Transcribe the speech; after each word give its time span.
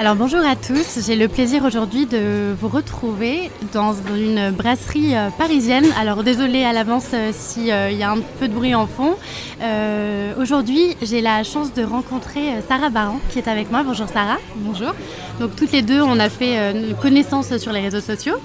alors 0.00 0.16
bonjour 0.16 0.40
à 0.40 0.56
tous, 0.56 1.04
j'ai 1.06 1.14
le 1.14 1.28
plaisir 1.28 1.62
aujourd'hui 1.62 2.06
de 2.06 2.54
vous 2.58 2.68
retrouver 2.68 3.50
dans 3.74 3.92
une 4.16 4.50
brasserie 4.50 5.14
euh, 5.14 5.28
parisienne. 5.28 5.84
Alors 6.00 6.24
désolé 6.24 6.64
à 6.64 6.72
l'avance 6.72 7.08
euh, 7.12 7.32
s'il 7.34 7.66
y 7.66 8.02
a 8.02 8.10
un 8.10 8.20
peu 8.38 8.48
de 8.48 8.54
bruit 8.54 8.74
en 8.74 8.86
fond. 8.86 9.16
Euh, 9.60 10.32
aujourd'hui 10.40 10.96
j'ai 11.02 11.20
la 11.20 11.44
chance 11.44 11.74
de 11.74 11.84
rencontrer 11.84 12.40
Sarah 12.66 12.88
Baran 12.88 13.20
qui 13.28 13.40
est 13.40 13.46
avec 13.46 13.70
moi. 13.70 13.82
Bonjour 13.82 14.08
Sarah. 14.08 14.38
Bonjour. 14.56 14.94
Donc 15.38 15.54
toutes 15.54 15.72
les 15.72 15.82
deux 15.82 16.00
on 16.00 16.18
a 16.18 16.30
fait 16.30 16.74
connaissance 17.02 17.54
sur 17.58 17.72
les 17.72 17.80
réseaux 17.80 18.00
sociaux. 18.00 18.36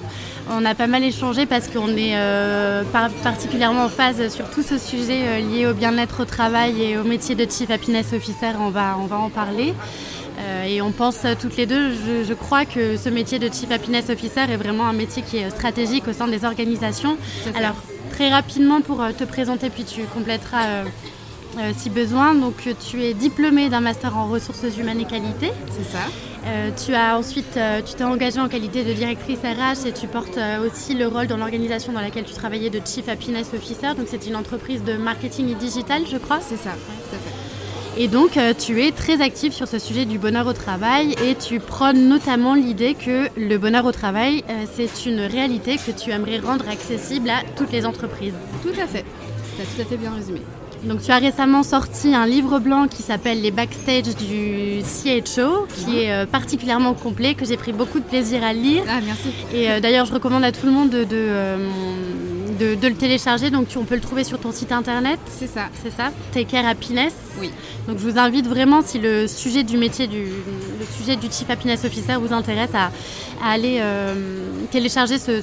On 0.51 0.65
a 0.65 0.75
pas 0.75 0.87
mal 0.87 1.05
échangé 1.05 1.45
parce 1.45 1.69
qu'on 1.69 1.87
est 1.95 2.15
particulièrement 3.23 3.85
en 3.85 3.89
phase 3.89 4.27
sur 4.27 4.49
tout 4.49 4.61
ce 4.61 4.77
sujet 4.77 5.39
lié 5.39 5.67
au 5.67 5.73
bien-être 5.73 6.23
au 6.23 6.25
travail 6.25 6.83
et 6.83 6.97
au 6.97 7.05
métier 7.05 7.33
de 7.33 7.49
Chief 7.49 7.69
Happiness 7.69 8.11
Officer. 8.11 8.51
On 8.59 8.71
va, 8.71 8.97
on 8.99 9.05
va 9.05 9.17
en 9.17 9.29
parler. 9.29 9.73
Euh, 10.45 10.63
et 10.63 10.81
on 10.81 10.91
pense 10.91 11.25
toutes 11.41 11.57
les 11.57 11.65
deux, 11.65 11.91
je, 11.91 12.33
crois 12.33 12.65
que 12.65 12.97
ce 12.97 13.09
métier 13.09 13.39
de 13.39 13.47
Chief 13.51 13.69
Happiness 13.71 14.09
Officer 14.09 14.41
est 14.41 14.57
vraiment 14.57 14.85
un 14.85 14.93
métier 14.93 15.23
qui 15.23 15.37
est 15.37 15.49
stratégique 15.49 16.07
au 16.07 16.13
sein 16.13 16.27
des 16.27 16.45
organisations. 16.45 17.17
Alors, 17.55 17.75
très 18.11 18.29
rapidement 18.29 18.81
pour 18.81 19.01
euh, 19.01 19.11
te 19.11 19.23
présenter, 19.23 19.69
puis 19.69 19.83
tu 19.83 20.03
compléteras 20.03 20.65
euh, 20.65 21.71
si 21.75 21.89
besoin. 21.89 22.35
Donc, 22.35 22.67
tu 22.87 23.03
es 23.03 23.13
diplômée 23.13 23.69
d'un 23.69 23.81
master 23.81 24.17
en 24.17 24.27
ressources 24.27 24.77
humaines 24.77 24.99
et 24.99 25.05
qualité. 25.05 25.51
C'est 25.71 25.91
ça. 25.91 26.75
tu 26.85 26.93
as 26.93 27.17
ensuite, 27.17 27.57
tu 27.85 27.93
t'es 27.93 28.03
engagée 28.03 28.39
en 28.39 28.49
qualité 28.49 28.83
de 28.83 28.93
directrice 28.93 29.39
RH 29.39 29.87
et 29.87 29.93
tu 29.93 30.07
portes 30.07 30.37
aussi 30.65 30.93
le 30.93 31.07
rôle 31.07 31.27
dans 31.27 31.37
l'organisation 31.37 31.93
dans 31.93 32.01
laquelle 32.01 32.25
tu 32.25 32.33
travaillais 32.33 32.69
de 32.69 32.81
Chief 32.85 33.07
Happiness 33.07 33.47
Officer. 33.55 33.95
Donc, 33.97 34.07
c'est 34.09 34.27
une 34.27 34.35
entreprise 34.35 34.83
de 34.83 34.93
marketing 34.93 35.49
et 35.49 35.55
digital, 35.55 36.03
je 36.11 36.17
crois. 36.17 36.39
C'est 36.41 36.57
ça, 36.57 36.71
tout 36.71 37.15
à 37.15 37.19
fait. 37.19 37.34
Et 37.97 38.09
donc, 38.09 38.35
euh, 38.35 38.53
tu 38.53 38.83
es 38.83 38.91
très 38.91 39.21
active 39.21 39.53
sur 39.53 39.69
ce 39.69 39.79
sujet 39.79 40.03
du 40.03 40.19
bonheur 40.19 40.47
au 40.47 40.53
travail 40.53 41.15
et 41.23 41.33
tu 41.35 41.61
prônes 41.61 42.09
notamment 42.09 42.53
l'idée 42.53 42.93
que 42.93 43.29
le 43.37 43.57
bonheur 43.57 43.85
au 43.85 43.93
travail, 43.93 44.43
euh, 44.49 44.65
c'est 44.73 45.05
une 45.09 45.21
réalité 45.21 45.77
que 45.77 45.91
tu 45.91 46.11
aimerais 46.11 46.39
rendre 46.39 46.67
accessible 46.67 47.29
à 47.29 47.43
toutes 47.55 47.71
les 47.71 47.85
entreprises. 47.85 48.33
Tout 48.63 48.77
à 48.81 48.85
fait. 48.85 49.05
Tu 49.55 49.61
as 49.61 49.65
tout 49.65 49.81
à 49.81 49.85
fait 49.85 49.95
bien 49.95 50.11
résumé. 50.11 50.41
Donc, 50.83 51.03
tu 51.03 51.09
as 51.09 51.19
récemment 51.19 51.63
sorti 51.63 52.13
un 52.13 52.27
livre 52.27 52.59
blanc 52.59 52.89
qui 52.89 53.01
s'appelle 53.01 53.41
Les 53.41 53.51
backstage 53.51 54.13
du 54.17 54.81
CHO, 54.81 55.65
qui 55.73 56.01
est 56.01 56.11
euh, 56.11 56.25
particulièrement 56.25 56.95
complet, 56.95 57.33
que 57.33 57.45
j'ai 57.45 57.55
pris 57.55 57.71
beaucoup 57.71 57.99
de 58.01 58.05
plaisir 58.05 58.43
à 58.43 58.51
lire. 58.51 58.83
Ah, 58.89 58.99
merci. 59.05 59.29
Et 59.53 59.79
d'ailleurs, 59.79 60.05
je 60.05 60.13
recommande 60.13 60.43
à 60.43 60.51
tout 60.51 60.65
le 60.65 60.73
monde 60.73 60.89
de, 60.89 61.05
de, 61.05 61.57
le 62.59 62.93
télécharger. 62.93 63.49
Donc, 63.49 63.67
tu, 63.67 63.77
on 63.77 63.83
peut 63.83 63.95
le 63.95 64.01
trouver 64.01 64.23
sur 64.23 64.39
ton 64.39 64.51
site 64.51 64.71
internet. 64.71 65.19
C'est 65.27 65.47
ça. 65.47 65.65
C'est 65.83 65.91
ça. 65.91 66.11
Take 66.33 66.45
Care 66.45 66.65
Happiness. 66.65 67.13
Oui. 67.39 67.51
Donc, 67.87 67.99
je 67.99 68.03
vous 68.09 68.17
invite 68.17 68.47
vraiment, 68.47 68.81
si 68.81 68.99
le 68.99 69.27
sujet 69.27 69.63
du 69.63 69.77
métier, 69.77 70.07
du, 70.07 70.23
le 70.23 70.85
sujet 70.97 71.15
du 71.15 71.27
Chief 71.27 71.49
Happiness 71.49 71.85
Officer 71.85 72.15
vous 72.15 72.33
intéresse, 72.33 72.71
à, 72.73 72.91
aller 73.43 73.77
euh, 73.79 74.13
télécharger 74.71 75.19
ce, 75.19 75.41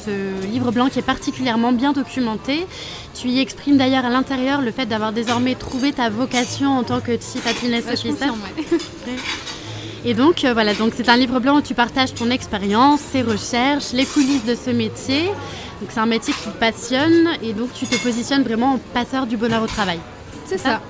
livre 0.51 0.73
blanc 0.73 0.89
qui 0.89 0.99
est 0.99 1.03
particulièrement 1.03 1.73
bien 1.73 1.93
documenté. 1.93 2.67
Tu 3.15 3.29
y 3.29 3.41
exprimes 3.41 3.77
d'ailleurs 3.77 4.05
à 4.05 4.11
l'intérieur 4.11 4.61
le 4.61 4.71
fait 4.71 4.87
d'avoir 4.87 5.13
désormais 5.13 5.55
trouvé 5.55 5.93
ta 5.93 6.09
vocation 6.09 6.79
en 6.79 6.83
tant 6.83 7.01
que 7.01 7.13
Chief 7.13 7.47
Happiness 7.47 7.87
Officer. 7.87 8.27
Et 10.05 10.15
donc 10.15 10.45
euh, 10.45 10.53
voilà, 10.53 10.75
donc 10.75 10.95
c'est 10.97 11.09
un 11.09 11.17
livre 11.17 11.39
blanc 11.39 11.59
où 11.59 11.63
tu 11.63 11.75
partages 11.75 12.13
ton 12.15 12.31
expérience, 12.31 13.01
tes 13.13 13.23
recherches, 13.23 13.93
les 13.93 14.05
coulisses 14.05 14.45
de 14.45 14.55
ce 14.55 14.71
métier. 14.71 15.27
Donc 15.81 15.91
c'est 15.91 16.01
un 16.01 16.07
métier 16.07 16.35
qui 16.35 16.49
te 16.49 16.59
passionne 16.59 17.29
et 17.43 17.53
donc 17.53 17.73
tu 17.73 17.87
te 17.87 17.97
positionnes 18.03 18.43
vraiment 18.43 18.75
en 18.75 18.79
passeur 18.79 19.27
du 19.27 19.37
bonheur 19.37 19.63
au 19.63 19.67
travail. 19.67 20.01
C'est 20.47 20.59
ça. 20.59 20.81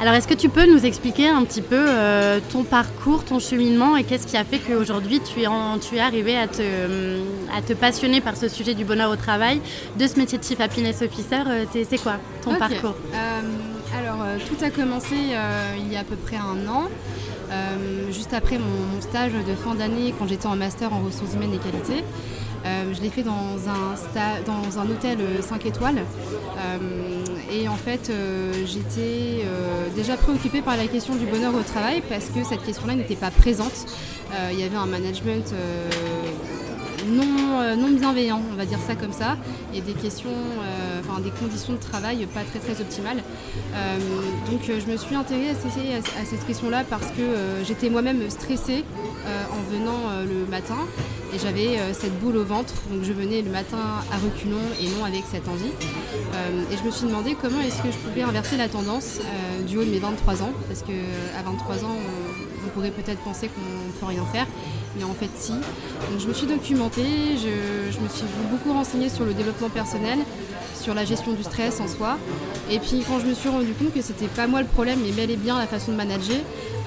Alors 0.00 0.14
est-ce 0.14 0.28
que 0.28 0.34
tu 0.34 0.48
peux 0.48 0.64
nous 0.64 0.86
expliquer 0.86 1.28
un 1.28 1.42
petit 1.42 1.60
peu 1.60 1.76
euh, 1.76 2.38
ton 2.52 2.62
parcours, 2.62 3.24
ton 3.24 3.40
cheminement 3.40 3.96
et 3.96 4.04
qu'est-ce 4.04 4.28
qui 4.28 4.36
a 4.36 4.44
fait 4.44 4.60
qu'aujourd'hui 4.60 5.20
tu 5.20 5.42
es, 5.42 5.46
tu 5.80 5.96
es 5.96 6.00
arrivé 6.00 6.38
à 6.38 6.46
te, 6.46 6.60
euh, 6.60 7.20
à 7.56 7.62
te 7.62 7.72
passionner 7.72 8.20
par 8.20 8.36
ce 8.36 8.48
sujet 8.48 8.74
du 8.74 8.84
bonheur 8.84 9.10
au 9.10 9.16
travail, 9.16 9.60
de 9.98 10.06
ce 10.06 10.16
métier 10.16 10.38
de 10.38 10.44
Chief 10.44 10.60
Happiness 10.60 11.02
Officer 11.02 11.42
euh, 11.48 11.64
C'est 11.72 11.98
quoi 11.98 12.18
ton 12.44 12.54
parcours? 12.54 12.94
Alors 13.98 14.18
tout 14.46 14.62
a 14.62 14.70
commencé 14.70 15.16
il 15.78 15.92
y 15.92 15.96
a 15.96 16.00
à 16.00 16.04
peu 16.04 16.16
près 16.16 16.36
un 16.36 16.68
an. 16.68 16.88
Juste 18.10 18.34
après 18.34 18.58
mon, 18.58 19.00
stage 19.00 19.32
de 19.32 19.54
fin 19.54 19.74
d'année 19.74 20.12
quand 20.18 20.26
j'étais 20.26 20.46
en 20.46 20.56
master 20.56 20.92
en 20.92 21.00
ressources 21.00 21.34
humaines 21.34 21.54
et 21.54 21.58
qualité. 21.58 22.04
Euh, 22.66 22.92
je 22.92 23.00
l'ai 23.00 23.10
fait 23.10 23.22
dans 23.22 23.56
un, 23.68 24.90
hôtel 24.90 25.18
5 25.40 25.64
euh, 25.64 25.68
étoiles. 25.68 25.98
Euh, 25.98 26.78
et 27.52 27.68
en 27.68 27.76
fait, 27.76 28.12
j'étais 28.66 29.44
déjà 29.96 30.16
préoccupée 30.16 30.60
par 30.60 30.76
la 30.76 30.86
question 30.86 31.14
du 31.14 31.24
bonheur 31.24 31.54
au 31.54 31.62
travail 31.62 32.02
parce 32.08 32.26
que 32.26 32.44
cette 32.44 32.62
question-là 32.62 32.94
n'était 32.94 33.16
pas 33.16 33.30
présente. 33.30 33.86
Il 34.52 34.58
y 34.58 34.64
avait 34.64 34.76
un 34.76 34.86
management 34.86 35.54
non 37.08 37.88
bienveillant, 37.90 38.42
on 38.52 38.54
va 38.54 38.66
dire 38.66 38.78
ça 38.86 38.94
comme 38.94 39.12
ça, 39.12 39.36
et 39.74 39.80
des 39.80 39.92
questions, 39.92 40.30
enfin 41.00 41.20
des 41.20 41.30
conditions 41.30 41.72
de 41.74 41.78
travail 41.78 42.26
pas 42.32 42.42
très 42.42 42.58
très 42.58 42.80
optimales. 42.80 43.22
donc 44.50 44.60
je 44.66 44.90
me 44.90 44.96
suis 44.96 45.14
intéressée 45.14 45.68
à, 45.94 46.24
cette 46.24 46.46
question-là 46.46 46.84
parce 46.88 47.06
que 47.08 47.64
j'étais 47.66 47.90
moi-même 47.90 48.28
stressée 48.30 48.84
en 49.26 49.72
venant 49.72 50.24
le 50.26 50.50
matin 50.50 50.78
et 51.34 51.38
j'avais 51.38 51.78
euh, 51.78 51.92
cette 51.92 52.18
boule 52.20 52.36
au 52.38 52.44
ventre, 52.44 52.72
donc 52.90 53.02
je 53.02 53.12
venais 53.12 53.42
le 53.42 53.50
matin 53.50 53.76
à 54.10 54.16
reculons 54.16 54.56
et 54.80 54.88
non 54.88 55.04
avec 55.04 55.24
cette 55.30 55.46
envie. 55.48 55.72
Euh, 56.34 56.72
et 56.72 56.76
je 56.76 56.82
me 56.84 56.90
suis 56.90 57.06
demandé 57.06 57.36
comment 57.40 57.60
est-ce 57.60 57.82
que 57.82 57.90
je 57.90 57.98
pouvais 57.98 58.22
inverser 58.22 58.56
la 58.56 58.68
tendance 58.68 59.18
euh, 59.20 59.62
du 59.64 59.76
haut 59.76 59.84
de 59.84 59.90
mes 59.90 59.98
23 59.98 60.42
ans, 60.42 60.52
parce 60.68 60.82
qu'à 60.82 61.42
23 61.44 61.84
ans, 61.84 61.96
on, 62.64 62.68
pourrait 62.74 62.90
peut-être 62.90 63.20
penser 63.20 63.48
qu'on 63.48 63.88
ne 63.88 63.92
peut 63.98 64.06
rien 64.06 64.24
faire, 64.30 64.46
mais 64.96 65.02
en 65.02 65.14
fait 65.14 65.30
si. 65.36 65.52
Donc 65.52 66.20
je 66.20 66.28
me 66.28 66.34
suis 66.34 66.46
documentée, 66.46 67.36
je, 67.36 67.98
me 67.98 68.08
suis 68.08 68.26
beaucoup 68.50 68.72
renseignée 68.72 69.08
sur 69.08 69.24
le 69.24 69.32
développement 69.32 69.57
personnel, 69.66 70.20
sur 70.80 70.94
la 70.94 71.04
gestion 71.04 71.32
du 71.32 71.42
stress 71.42 71.80
en 71.80 71.88
soi. 71.88 72.16
Et 72.70 72.78
puis 72.78 73.02
quand 73.06 73.18
je 73.18 73.26
me 73.26 73.34
suis 73.34 73.48
rendu 73.48 73.72
compte 73.72 73.92
que 73.92 74.02
c'était 74.02 74.28
pas 74.28 74.46
moi 74.46 74.62
le 74.62 74.68
problème, 74.68 75.00
mais 75.04 75.10
bel 75.10 75.30
et 75.30 75.36
bien 75.36 75.58
la 75.58 75.66
façon 75.66 75.90
de 75.92 75.96
manager, 75.96 76.36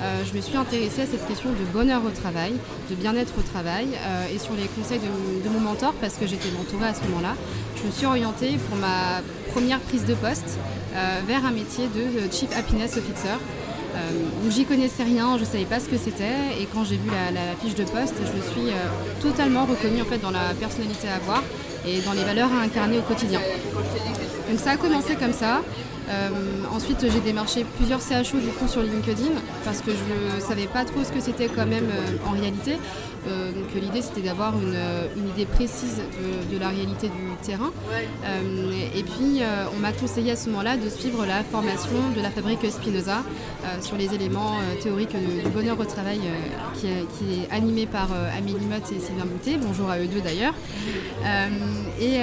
euh, 0.01 0.23
je 0.25 0.35
me 0.35 0.41
suis 0.41 0.57
intéressée 0.57 1.01
à 1.01 1.05
cette 1.05 1.27
question 1.27 1.49
de 1.49 1.63
bonheur 1.73 2.01
au 2.05 2.09
travail, 2.09 2.53
de 2.89 2.95
bien-être 2.95 3.33
au 3.37 3.41
travail 3.41 3.87
euh, 3.93 4.33
et 4.33 4.39
sur 4.39 4.53
les 4.53 4.65
conseils 4.65 4.99
de, 4.99 5.49
mon 5.49 5.59
mentor 5.59 5.93
parce 6.01 6.15
que 6.15 6.25
j'étais 6.25 6.49
mentorée 6.57 6.89
à 6.89 6.93
ce 6.93 7.03
moment-là. 7.09 7.35
Je 7.75 7.83
me 7.85 7.91
suis 7.91 8.05
orientée 8.05 8.57
pour 8.67 8.77
ma 8.77 9.21
première 9.51 9.79
prise 9.79 10.05
de 10.05 10.13
poste 10.15 10.57
euh, 10.95 11.19
vers 11.27 11.45
un 11.45 11.51
métier 11.51 11.87
de 11.87 12.31
Chief 12.31 12.49
Happiness 12.57 12.97
Officer. 12.97 13.37
donc 14.41 14.51
j'y 14.51 14.65
connaissais 14.65 15.03
rien, 15.03 15.35
je 15.37 15.41
ne 15.41 15.45
savais 15.45 15.65
pas 15.65 15.79
ce 15.79 15.89
que 15.89 15.97
c'était 15.97 16.39
et 16.59 16.65
quand 16.73 16.83
j'ai 16.83 16.95
vu 16.95 17.09
la, 17.33 17.55
fiche 17.61 17.75
de 17.75 17.83
poste, 17.83 18.15
je 18.19 18.33
me 18.37 18.41
suis 18.51 18.73
totalement 19.21 19.65
reconnue 19.65 20.01
en 20.01 20.05
fait 20.05 20.19
dans 20.19 20.31
la 20.31 20.53
personnalité 20.59 21.07
à 21.09 21.15
avoir 21.15 21.43
et 21.87 22.01
dans 22.01 22.13
les 22.13 22.23
valeurs 22.23 22.49
à 22.53 22.63
incarner 22.63 22.99
au 22.99 23.01
quotidien. 23.01 23.39
Donc 24.49 24.59
ça 24.59 24.71
a 24.71 24.77
commencé 24.77 25.15
comme 25.15 25.33
ça. 25.33 25.61
Euh, 26.09 26.29
ensuite, 26.75 27.05
j'ai 27.09 27.19
démarché 27.21 27.65
plusieurs 27.77 28.01
CHO 28.01 28.39
du 28.39 28.49
coup 28.49 28.67
sur 28.67 28.81
LinkedIn 28.81 29.31
parce 29.63 29.79
que 29.81 29.91
je 29.91 30.35
ne 30.35 30.41
savais 30.41 30.67
pas 30.67 30.83
trop 30.83 31.03
ce 31.03 31.11
que 31.11 31.21
c'était 31.21 31.47
quand 31.47 31.65
même 31.65 31.89
euh, 31.89 32.27
en 32.27 32.31
réalité. 32.31 32.77
Donc 33.25 33.81
l'idée 33.81 34.01
c'était 34.01 34.21
d'avoir 34.21 34.53
une, 34.55 35.29
idée 35.29 35.45
précise 35.45 36.01
de, 36.51 36.57
la 36.57 36.69
réalité 36.69 37.07
du 37.07 37.35
terrain. 37.43 37.71
et 38.95 39.03
puis 39.03 39.41
on 39.75 39.79
m'a 39.79 39.91
conseillé 39.91 40.31
à 40.31 40.35
ce 40.35 40.49
moment-là 40.49 40.77
de 40.77 40.89
suivre 40.89 41.25
la 41.25 41.43
formation 41.43 42.09
de 42.15 42.21
la 42.21 42.29
fabrique 42.29 42.59
Spinoza 42.69 43.23
sur 43.81 43.95
les 43.97 44.13
éléments 44.13 44.57
théoriques 44.81 45.15
du 45.15 45.49
bonheur 45.49 45.79
au 45.79 45.85
travail 45.85 46.19
qui, 46.75 46.87
est 46.87 47.51
animé 47.51 47.85
par 47.85 48.09
Amélie 48.37 48.65
Mott 48.65 48.91
et 48.91 48.99
Sylvain 48.99 49.25
Boutet. 49.25 49.57
Bonjour 49.61 49.89
à 49.89 49.99
eux 49.99 50.07
deux 50.07 50.21
d'ailleurs. 50.21 50.53
Et, 51.99 52.19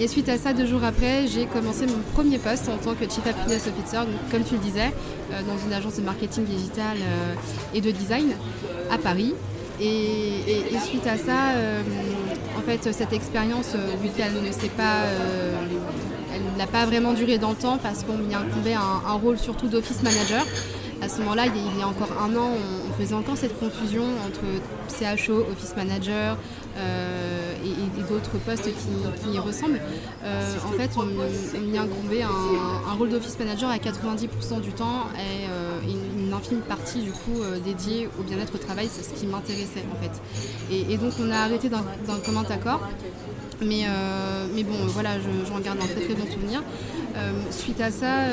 et, 0.00 0.08
suite 0.08 0.28
à 0.28 0.38
ça, 0.38 0.52
deux 0.52 0.66
jours 0.66 0.84
après, 0.84 1.26
j'ai 1.26 1.46
commencé 1.46 1.86
mon 1.86 1.98
premier 2.14 2.38
poste 2.38 2.68
en 2.68 2.78
tant 2.78 2.94
que 2.94 3.04
Chief 3.04 3.26
Happiness 3.26 3.66
Officer, 3.66 3.98
donc, 3.98 4.30
comme 4.30 4.44
tu 4.44 4.54
le 4.54 4.60
disais, 4.60 4.92
dans 5.30 5.58
une 5.66 5.72
agence 5.72 5.96
de 5.96 6.02
marketing 6.02 6.44
digital 6.44 6.96
et 7.74 7.80
de 7.80 7.90
design 7.90 8.32
à 8.90 8.98
Paris. 8.98 9.34
Et, 9.84 10.78
suite 10.86 11.06
à 11.06 11.16
ça, 11.16 11.52
euh, 11.56 11.82
en 12.58 12.62
fait, 12.62 12.92
cette 12.92 13.12
expérience, 13.12 13.72
euh, 13.74 13.94
vu 14.02 14.10
qu'elle 14.10 14.34
ne 14.34 14.52
s'est 14.52 14.68
pas, 14.68 15.04
euh, 15.04 15.54
elle 16.34 16.58
n'a 16.58 16.66
pas 16.66 16.86
vraiment 16.86 17.12
duré 17.12 17.38
dans 17.38 17.50
le 17.50 17.56
temps 17.56 17.78
parce 17.82 18.04
qu'on 18.04 18.18
y 18.28 18.34
incombait 18.34 18.74
un, 18.74 19.12
rôle 19.14 19.38
surtout 19.38 19.68
d'office 19.68 20.02
manager. 20.02 20.44
À 21.00 21.08
ce 21.08 21.18
moment-là, 21.20 21.46
il 21.46 21.80
y 21.80 21.82
a 21.82 21.88
encore 21.88 22.10
un 22.22 22.34
an, 22.36 22.50
on, 22.88 22.92
faisait 23.02 23.14
encore 23.14 23.36
cette 23.36 23.58
confusion 23.58 24.04
entre 24.26 24.42
CHO, 24.88 25.46
office 25.50 25.74
manager, 25.76 26.36
et, 26.76 28.02
d'autres 28.08 28.38
postes 28.44 28.64
qui, 28.64 29.30
y 29.34 29.38
ressemblent. 29.38 29.80
en 30.22 30.72
fait, 30.72 30.90
on, 30.96 31.00
on 31.00 31.74
y 31.74 31.78
incombait 31.78 32.22
un, 32.22 32.28
un 32.90 32.94
rôle 32.94 33.08
d'office 33.08 33.38
manager 33.38 33.70
à 33.70 33.78
90% 33.78 34.60
du 34.60 34.72
temps 34.72 35.06
et, 35.16 35.90
une 35.90 36.11
infime 36.32 36.60
partie 36.60 37.00
du 37.00 37.12
coup 37.12 37.42
euh, 37.42 37.58
dédiée 37.58 38.08
au 38.18 38.22
bien-être 38.22 38.54
au 38.54 38.58
travail, 38.58 38.88
c'est 38.90 39.02
ce 39.02 39.18
qui 39.18 39.26
m'intéressait 39.26 39.84
en 39.90 40.02
fait. 40.02 40.20
Et, 40.70 40.96
donc 40.96 41.12
on 41.20 41.30
a 41.30 41.38
arrêté 41.38 41.68
d'un 41.68 41.82
commun 42.24 42.44
accord. 42.50 42.80
Mais, 43.64 43.84
euh, 43.86 44.46
mais 44.52 44.64
bon, 44.64 44.74
voilà, 44.88 45.10
j'en 45.20 45.60
garde 45.60 45.78
un 45.78 45.86
très 45.86 46.00
très 46.00 46.14
bon 46.14 46.26
souvenir. 46.26 46.62
Euh, 47.16 47.30
suite 47.50 47.80
à 47.80 47.92
ça, 47.92 48.24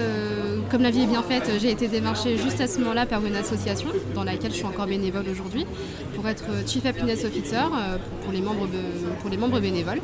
comme 0.71 0.81
la 0.81 0.89
vie 0.89 1.03
est 1.03 1.07
bien 1.07 1.21
faite, 1.21 1.51
j'ai 1.59 1.69
été 1.69 1.87
démarchée 1.87 2.35
juste 2.37 2.59
à 2.61 2.67
ce 2.67 2.79
moment-là 2.79 3.05
par 3.05 3.23
une 3.23 3.35
association 3.35 3.89
dans 4.15 4.23
laquelle 4.23 4.51
je 4.51 4.57
suis 4.57 4.65
encore 4.65 4.87
bénévole 4.87 5.25
aujourd'hui 5.29 5.67
pour 6.15 6.27
être 6.27 6.45
Chief 6.65 6.83
Happiness 6.85 7.25
Officer 7.25 7.61
pour, 8.23 8.33
les 8.33 8.41
membres, 8.41 8.67
pour 9.21 9.29
les 9.29 9.37
membres 9.37 9.59
bénévoles. 9.59 10.01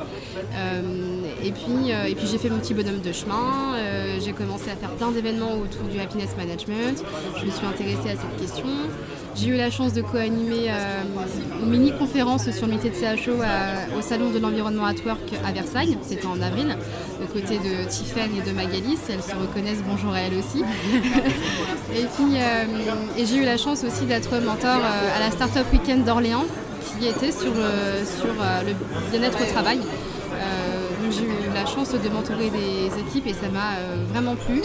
Et 1.45 1.51
puis, 1.51 1.91
et 1.91 2.15
puis 2.15 2.27
j'ai 2.27 2.37
fait 2.37 2.49
mon 2.49 2.59
petit 2.59 2.73
bonhomme 2.73 3.01
de 3.01 3.11
chemin. 3.11 3.75
j'ai 4.19 4.31
commencé 4.31 4.69
à 4.69 4.75
faire 4.75 4.91
plein 4.91 5.11
d'événements 5.11 5.53
autour 5.53 5.87
du 5.91 5.99
happiness 5.99 6.35
management. 6.37 7.03
Je 7.39 7.45
me 7.45 7.51
suis 7.51 7.65
intéressée 7.65 8.09
à 8.09 8.15
cette 8.15 8.37
question. 8.39 8.65
J'ai 9.35 9.49
eu 9.49 9.57
la 9.57 9.69
chance 9.69 9.91
de 9.91 10.01
co-animer 10.01 10.69
euh, 10.69 11.01
une 11.61 11.69
mini-conférence 11.69 12.49
sur 12.51 12.67
le 12.67 12.73
métier 12.73 12.89
de 12.89 12.95
CHO 12.95 13.33
au 13.97 14.01
Salon 14.01 14.29
de 14.31 14.39
l'Environnement 14.39 14.85
at 14.85 14.95
Work 15.05 15.33
à 15.45 15.51
Versailles. 15.51 15.97
C'était 16.03 16.25
en 16.25 16.41
avril, 16.41 16.77
aux 17.21 17.27
côtés 17.27 17.57
de 17.57 17.89
Tiffen 17.89 18.29
et 18.37 18.49
de 18.49 18.55
Magalis. 18.55 18.97
Elles 19.09 19.21
se 19.21 19.35
reconnaissent, 19.35 19.83
bonjour 19.85 20.13
à 20.13 20.21
elles 20.21 20.35
aussi. 20.35 20.59
et 21.93 22.05
puis, 22.15 22.37
euh, 22.37 22.63
et 23.17 23.25
j'ai 23.25 23.35
eu 23.35 23.43
la 23.43 23.57
chance 23.57 23.83
aussi 23.83 24.05
d'être 24.05 24.31
mentor 24.39 24.77
euh, 24.77 25.17
à 25.17 25.19
la 25.19 25.31
Startup 25.31 25.65
Weekend 25.73 26.05
d'Orléans, 26.05 26.45
qui 26.97 27.05
était 27.05 27.31
sur, 27.31 27.51
sur 27.51 28.33
le 28.65 28.73
bien-être 29.11 29.37
au 29.41 29.51
travail. 29.51 29.79
J'ai 31.15 31.25
eu 31.25 31.53
la 31.53 31.65
chance 31.65 31.91
de 31.91 32.09
mentorer 32.09 32.49
des 32.49 32.99
équipes 32.99 33.27
et 33.27 33.33
ça 33.33 33.49
m'a 33.49 33.75
vraiment 34.11 34.35
plu. 34.35 34.61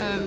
Euh, 0.00 0.18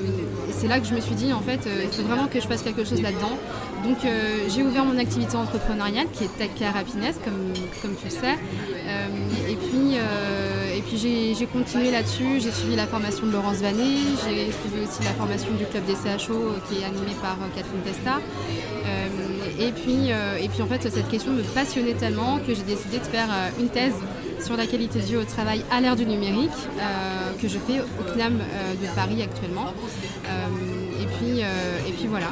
c'est 0.51 0.67
là 0.67 0.79
que 0.79 0.85
je 0.85 0.93
me 0.93 0.99
suis 0.99 1.15
dit, 1.15 1.33
en 1.33 1.39
fait, 1.39 1.65
euh, 1.65 1.83
il 1.83 1.89
faut 1.89 2.03
vraiment 2.03 2.27
que 2.27 2.39
je 2.39 2.47
fasse 2.47 2.61
quelque 2.61 2.83
chose 2.83 3.01
là-dedans. 3.01 3.37
Donc 3.83 4.05
euh, 4.05 4.47
j'ai 4.47 4.63
ouvert 4.63 4.85
mon 4.85 4.97
activité 4.97 5.35
entrepreneuriale 5.35 6.07
qui 6.13 6.25
est 6.25 6.47
Care 6.59 6.77
Happiness, 6.77 7.19
comme, 7.23 7.53
comme 7.81 7.95
tu 7.95 8.05
le 8.05 8.11
sais. 8.11 8.37
et 9.49 9.55
puis, 9.55 9.97
puis 10.87 11.35
j'ai 11.37 11.45
continué 11.47 11.91
là-dessus. 11.91 12.39
J'ai 12.39 12.51
suivi 12.51 12.75
la 12.75 12.85
formation 12.85 13.25
de 13.25 13.31
Laurence 13.31 13.57
Vanet. 13.57 13.97
J'ai 14.23 14.51
suivi 14.51 14.85
aussi 14.87 15.03
la 15.03 15.11
formation 15.11 15.49
du 15.57 15.65
club 15.65 15.83
des 15.85 15.95
CHO 15.95 16.53
qui 16.69 16.81
est 16.81 16.85
animé 16.85 17.13
par 17.21 17.37
Catherine 17.55 17.81
Testa. 17.83 18.19
et, 19.59 19.71
puis, 19.71 20.09
et 20.09 20.49
puis 20.49 20.61
en 20.61 20.67
fait, 20.67 20.89
cette 20.89 21.09
question 21.09 21.31
me 21.31 21.41
passionnait 21.41 21.93
tellement 21.93 22.37
que 22.37 22.53
j'ai 22.53 22.63
décidé 22.63 22.99
de 22.99 23.05
faire 23.05 23.27
une 23.59 23.69
thèse 23.69 23.95
sur 24.43 24.57
la 24.57 24.67
qualité 24.67 24.99
de 24.99 25.05
vie 25.05 25.15
au 25.15 25.23
travail 25.23 25.63
à 25.71 25.79
l'ère 25.79 25.95
du 25.95 26.05
numérique 26.05 26.51
euh, 26.51 27.41
que 27.41 27.47
je 27.47 27.57
fais 27.57 27.79
au 27.79 28.13
CNAM 28.13 28.39
euh, 28.41 28.73
de 28.73 28.95
Paris 28.95 29.21
actuellement. 29.21 29.67
Euh, 29.67 31.01
et, 31.01 31.05
puis, 31.05 31.39
et 31.39 31.91
puis 31.93 32.07
voilà. 32.07 32.27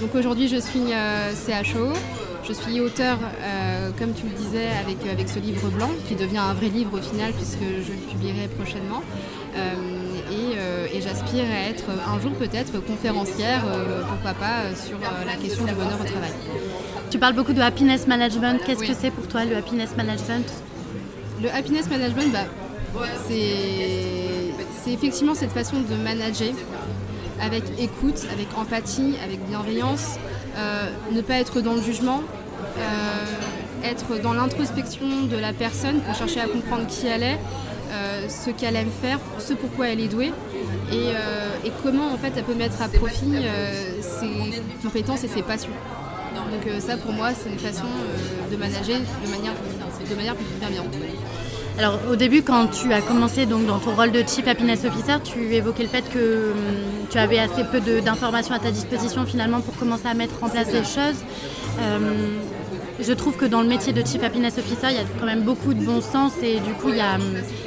Donc 0.00 0.14
aujourd'hui 0.14 0.48
je 0.48 0.56
suis 0.56 0.92
CHO. 1.46 1.92
Je 2.46 2.52
suis 2.52 2.80
auteur, 2.80 3.18
comme 3.98 4.12
tu 4.14 4.22
le 4.22 4.32
disais, 4.32 4.68
avec, 4.80 5.04
avec 5.10 5.28
ce 5.28 5.40
livre 5.40 5.68
blanc, 5.68 5.90
qui 6.06 6.14
devient 6.14 6.38
un 6.38 6.54
vrai 6.54 6.68
livre 6.68 6.96
au 6.96 7.02
final, 7.02 7.32
puisque 7.32 7.58
je 7.58 7.90
le 7.90 7.98
publierai 8.08 8.46
prochainement. 8.46 9.02
et, 10.30 11.00
j'aspire 11.00 11.44
à 11.44 11.68
être 11.70 11.86
un 12.08 12.20
jour 12.20 12.30
peut-être 12.34 12.80
conférencière, 12.84 13.64
pourquoi 14.08 14.34
pas, 14.34 14.74
sur 14.76 14.96
la 15.00 15.34
question 15.34 15.64
du 15.64 15.74
bonheur 15.74 15.98
au 16.00 16.04
travail. 16.04 16.30
Tu 17.10 17.18
parles 17.18 17.34
beaucoup 17.34 17.52
de 17.52 17.60
happiness 17.60 18.06
management. 18.06 18.60
Qu'est-ce 18.64 18.84
que 18.84 18.94
c'est 18.94 19.10
pour 19.10 19.26
toi 19.26 19.44
le 19.44 19.56
happiness 19.56 19.96
management? 19.96 20.46
Le 21.42 21.50
happiness 21.50 21.88
management, 21.88 22.32
bah, 22.32 23.04
c'est 23.28 24.92
effectivement 24.92 25.34
cette 25.34 25.52
façon 25.52 25.76
de 25.80 25.94
manager 25.96 26.52
avec 27.40 27.64
écoute, 27.78 28.26
avec 28.32 28.46
empathie, 28.56 29.14
avec 29.22 29.44
bienveillance, 29.46 30.18
euh, 30.56 30.88
ne 31.12 31.20
pas 31.20 31.34
être 31.34 31.60
dans 31.60 31.74
le 31.74 31.82
jugement, 31.82 32.22
euh, 32.78 33.84
être 33.84 34.20
dans 34.22 34.32
l'introspection 34.32 35.22
de 35.30 35.36
la 35.36 35.52
personne 35.52 36.00
pour 36.00 36.14
chercher 36.14 36.40
à 36.40 36.46
comprendre 36.46 36.86
qui 36.86 37.06
elle 37.06 37.22
est, 37.22 37.38
euh, 37.92 38.28
ce 38.28 38.50
qu'elle 38.50 38.76
aime 38.76 38.90
faire, 39.02 39.18
ce 39.38 39.52
pourquoi 39.52 39.88
elle 39.88 40.00
est 40.00 40.08
douée 40.08 40.32
et, 40.92 41.66
et, 41.66 41.72
comment 41.82 42.12
en 42.12 42.16
fait 42.16 42.32
elle 42.36 42.44
peut 42.44 42.54
mettre 42.54 42.80
à 42.80 42.88
profit 42.88 43.44
ses 44.00 44.62
compétences 44.82 45.24
et 45.24 45.28
ses 45.28 45.42
passions. 45.42 45.72
Donc 46.34 46.80
ça 46.80 46.96
pour 46.96 47.12
moi 47.12 47.30
c'est 47.34 47.50
une 47.50 47.58
façon 47.58 47.86
de 48.50 48.56
manager 48.56 48.98
de 49.24 49.30
manière 49.30 49.52
de 50.08 50.14
manière 50.14 50.34
bienveillante. 50.60 50.94
Alors 51.78 51.98
au 52.10 52.16
début, 52.16 52.42
quand 52.42 52.68
tu 52.68 52.92
as 52.92 53.02
commencé 53.02 53.44
donc, 53.44 53.66
dans 53.66 53.78
ton 53.78 53.94
rôle 53.94 54.10
de 54.10 54.22
Chief 54.26 54.46
Happiness 54.48 54.84
Officer, 54.84 55.16
tu 55.22 55.54
évoquais 55.54 55.82
le 55.82 55.88
fait 55.88 56.08
que 56.08 56.52
hum, 56.52 56.56
tu 57.10 57.18
avais 57.18 57.38
assez 57.38 57.64
peu 57.64 57.80
d'informations 58.00 58.54
à 58.54 58.58
ta 58.58 58.70
disposition 58.70 59.26
finalement 59.26 59.60
pour 59.60 59.76
commencer 59.76 60.06
à 60.06 60.14
mettre 60.14 60.42
en 60.42 60.48
place 60.48 60.68
des 60.68 60.84
choses. 60.84 61.20
Hum, 61.78 62.38
je 62.98 63.12
trouve 63.12 63.36
que 63.36 63.44
dans 63.44 63.60
le 63.60 63.68
métier 63.68 63.92
de 63.92 64.00
Chief 64.06 64.22
Happiness 64.22 64.56
Officer, 64.56 64.86
il 64.88 64.96
y 64.96 64.98
a 64.98 65.04
quand 65.20 65.26
même 65.26 65.42
beaucoup 65.42 65.74
de 65.74 65.84
bon 65.84 66.00
sens 66.00 66.32
et 66.42 66.60
du 66.60 66.72
coup, 66.72 66.88
il 66.88 66.96
y 66.96 67.00
a, 67.00 67.16
hum, 67.16 67.20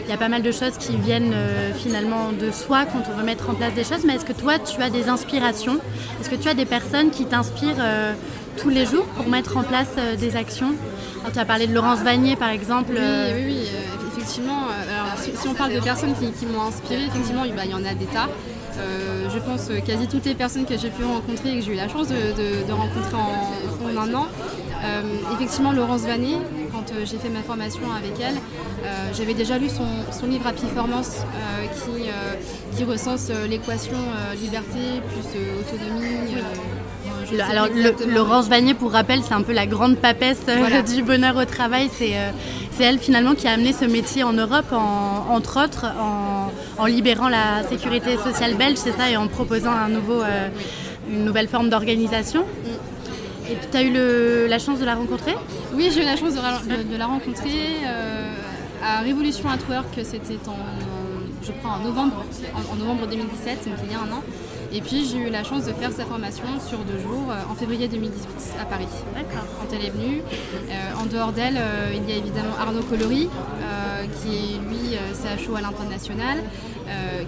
il 0.06 0.10
y 0.10 0.14
a 0.14 0.18
pas 0.18 0.30
mal 0.30 0.42
de 0.42 0.52
choses 0.52 0.78
qui 0.80 0.96
viennent 0.98 1.34
euh, 1.34 1.72
finalement 1.76 2.32
de 2.32 2.50
soi 2.50 2.86
quand 2.86 3.04
on 3.14 3.16
veut 3.16 3.24
mettre 3.24 3.48
en 3.48 3.54
place 3.54 3.76
des 3.76 3.84
choses. 3.84 4.06
Mais 4.06 4.16
est-ce 4.16 4.26
que 4.26 4.34
toi, 4.34 4.58
tu 4.58 4.82
as 4.82 4.90
des 4.90 5.08
inspirations? 5.08 5.78
Est-ce 6.20 6.32
que 6.32 6.36
tu 6.36 6.48
as 6.48 6.56
des 6.56 6.66
personnes 6.66 7.12
qui 7.12 7.26
t'inspirent 7.26 7.76
euh, 7.80 8.14
tous 8.62 8.70
les 8.70 8.86
jours 8.86 9.06
pour 9.16 9.28
mettre 9.28 9.58
en 9.58 9.64
place 9.64 9.90
euh, 9.98 10.16
des 10.16 10.36
actions 10.36 10.74
tu 11.34 11.38
as 11.38 11.46
parlé 11.46 11.68
de 11.68 11.74
Laurence 11.74 12.00
Vanier 12.00 12.36
par 12.36 12.50
exemple. 12.50 12.94
Oui, 12.94 13.34
oui, 13.36 13.44
oui 13.46 13.68
effectivement, 14.30 14.68
euh, 14.68 15.34
si, 15.36 15.48
on 15.48 15.54
parle 15.54 15.74
de 15.74 15.80
personnes 15.80 16.14
qui, 16.14 16.46
m'ont 16.46 16.62
inspiré, 16.62 17.06
effectivement, 17.06 17.44
bah, 17.56 17.64
il 17.66 17.72
y 17.72 17.74
en 17.74 17.86
a 17.86 17.94
des 17.94 18.06
tas. 18.06 18.30
Euh, 18.78 19.28
je 19.34 19.40
pense 19.40 19.70
quasi 19.86 20.08
toutes 20.08 20.26
les 20.26 20.36
personnes 20.36 20.66
que 20.66 20.78
j'ai 20.78 20.90
pu 20.90 21.04
rencontrer 21.04 21.52
et 21.52 21.60
que 21.60 21.66
j'ai 21.66 21.74
eu 21.74 21.76
la 21.76 21.90
chance 21.90 22.08
de, 22.08 22.72
rencontrer 22.72 23.16
en, 23.16 23.98
un 23.98 24.14
an. 24.14 24.28
Euh, 24.86 25.02
effectivement, 25.34 25.72
Laurence 25.72 26.02
Vanet, 26.02 26.38
quand 26.72 26.94
j'ai 27.04 27.18
fait 27.18 27.30
ma 27.30 27.42
formation 27.42 27.82
avec 27.98 28.14
elle, 28.22 28.36
j'avais 29.14 29.34
déjà 29.34 29.58
lu 29.58 29.68
son, 29.70 30.28
livre 30.28 30.48
à 30.48 30.54
Performance 30.54 31.24
qui, 31.74 32.10
qui 32.78 32.84
recense 32.84 33.30
l'équation 33.50 33.98
liberté 34.40 35.02
plus 35.10 35.40
autonomie 35.60 36.36
alors, 37.50 37.68
Laurence 38.08 38.48
Vanier, 38.48 38.74
pour 38.74 38.92
rappel, 38.92 39.22
c'est 39.24 39.34
un 39.34 39.42
peu 39.42 39.54
la 39.54 39.66
grande 39.66 39.98
papesse 39.98 40.42
euh, 40.48 40.82
du 40.96 41.04
bonheur 41.04 41.36
au 41.36 41.46
travail. 41.46 41.90
Euh, 42.02 42.32
c'est 42.72 42.84
elle 42.84 43.00
finalement 43.00 43.36
qui 43.36 43.48
a 43.48 43.52
amené 43.52 43.74
ce 43.74 43.86
métier 43.86 44.24
en 44.24 44.34
Europe, 44.34 44.72
entre 44.72 45.64
autres, 45.64 45.86
en, 46.78 46.86
libérant 46.86 47.30
la 47.30 47.64
sécurité 47.68 48.18
sociale 48.18 48.56
belge, 48.56 48.78
c'est 48.78 48.94
ça, 48.94 49.10
et 49.10 49.18
en 49.18 49.28
proposant 49.28 49.72
un 49.72 49.90
nouveau, 49.90 50.22
euh, 50.22 50.48
une 51.12 51.26
nouvelle 51.26 51.48
forme 51.48 51.70
d'organisation. 51.70 52.46
Et 53.50 53.58
tu 53.70 53.78
as 53.78 53.84
eu 53.84 54.48
la 54.48 54.60
chance 54.60 54.80
de 54.80 54.86
la 54.86 54.96
rencontrer? 54.96 55.36
Oui, 55.74 55.90
j'ai 55.94 56.02
eu 56.02 56.06
la 56.06 56.16
chance 56.16 56.34
de, 56.34 56.98
la 56.98 57.06
rencontrer 57.06 57.84
à 58.82 59.02
Révolution 59.02 59.50
at 59.50 59.58
Work, 59.70 60.00
c'était 60.04 60.40
en, 60.48 60.56
je 61.44 61.52
crois, 61.52 61.72
en 61.72 61.80
novembre, 61.80 62.24
en, 62.56 62.74
en 62.74 62.76
novembre 62.78 63.08
2017, 63.08 63.66
donc 63.66 63.78
il 63.84 63.92
y 63.92 63.96
a 63.96 64.00
un 64.00 64.12
an. 64.16 64.24
Et 64.72 64.82
puis 64.82 65.06
j'ai 65.06 65.18
eu 65.18 65.30
la 65.30 65.44
chance 65.44 65.66
de 65.66 65.74
faire 65.74 65.92
sa 65.92 66.06
formation 66.06 66.46
sur 66.68 66.78
deux 66.80 67.00
jours 67.00 67.32
euh, 67.32 67.52
en 67.52 67.56
février 67.56 67.88
2018 67.88 68.62
à 68.62 68.66
Paris. 68.66 68.88
D'accord. 69.16 69.46
Quand 69.60 69.76
elle 69.76 69.86
est 69.86 69.90
venue. 69.90 70.22
Euh, 70.70 71.02
en 71.02 71.06
dehors 71.08 71.32
d'elle, 71.32 71.58
euh, 71.58 71.92
il 71.96 72.08
y 72.08 72.14
a 72.14 72.18
évidemment 72.18 72.54
Arnaud 72.60 72.84
Colori, 72.84 73.30
qui 74.22 74.36
est 74.36 74.58
lui 74.70 74.98
CHO 75.14 75.56
à 75.56 75.62
l'international. 75.62 76.40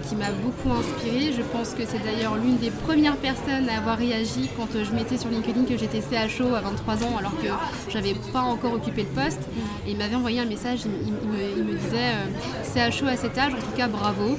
qui 0.08 0.16
m'a 0.16 0.32
beaucoup 0.32 0.72
inspirée. 0.72 1.32
Je 1.32 1.42
pense 1.42 1.70
que 1.70 1.84
c'est 1.86 2.02
d'ailleurs 2.02 2.34
l'une 2.36 2.58
des 2.58 2.70
premières 2.70 3.16
personnes 3.16 3.68
à 3.68 3.78
avoir 3.78 3.96
réagi 3.96 4.48
quand 4.56 4.68
je 4.72 4.92
mettais 4.92 5.16
sur 5.16 5.30
LinkedIn 5.30 5.64
que 5.64 5.76
j'étais 5.76 6.00
CHO 6.00 6.54
à 6.54 6.60
23 6.60 7.04
ans 7.04 7.16
alors 7.18 7.36
que 7.40 7.46
j'avais 7.88 8.14
pas 8.32 8.40
encore 8.40 8.72
occupé 8.72 9.06
le 9.08 9.22
poste. 9.22 9.42
Et 9.86 9.92
il 9.92 9.96
m'avait 9.96 10.16
envoyé 10.16 10.40
un 10.40 10.46
message, 10.46 10.80
il, 10.84 11.64
me, 11.64 11.74
disait 11.78 12.90
CHO 12.90 13.06
à 13.06 13.16
cet 13.16 13.38
âge, 13.38 13.52
en 13.54 13.62
tout 13.66 13.76
cas 13.76 13.86
bravo. 13.86 14.36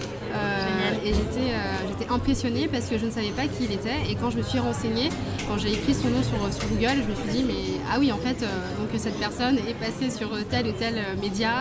Et 1.04 1.14
j'étais 1.14 1.52
j'étais 1.88 2.12
impressionnée 2.12 2.68
parce 2.72 2.86
que 2.86 2.98
je 2.98 3.06
ne 3.06 3.12
savais 3.12 3.32
pas 3.32 3.44
qui 3.44 3.66
il 3.66 3.72
était. 3.74 4.10
Et 4.10 4.16
quand 4.16 4.30
je 4.30 4.38
me 4.38 4.44
suis 4.44 4.60
renseignée, 4.60 5.10
quand 5.48 5.58
j'ai 5.58 5.72
écrit 5.74 5.94
son 5.94 6.10
nom 6.10 6.24
sur, 6.24 6.38
Google, 6.70 7.04
je 7.04 7.10
me 7.10 7.16
suis 7.16 7.38
dit, 7.38 7.44
mais 7.46 7.80
ah 7.92 7.98
oui, 8.00 8.12
en 8.12 8.18
fait, 8.18 8.40
donc 8.40 8.90
cette 8.98 9.20
personne 9.20 9.58
est 9.58 9.74
passée 9.74 10.10
sur 10.10 10.30
tel 10.50 10.68
ou 10.68 10.72
tel 10.72 10.96
média, 11.22 11.52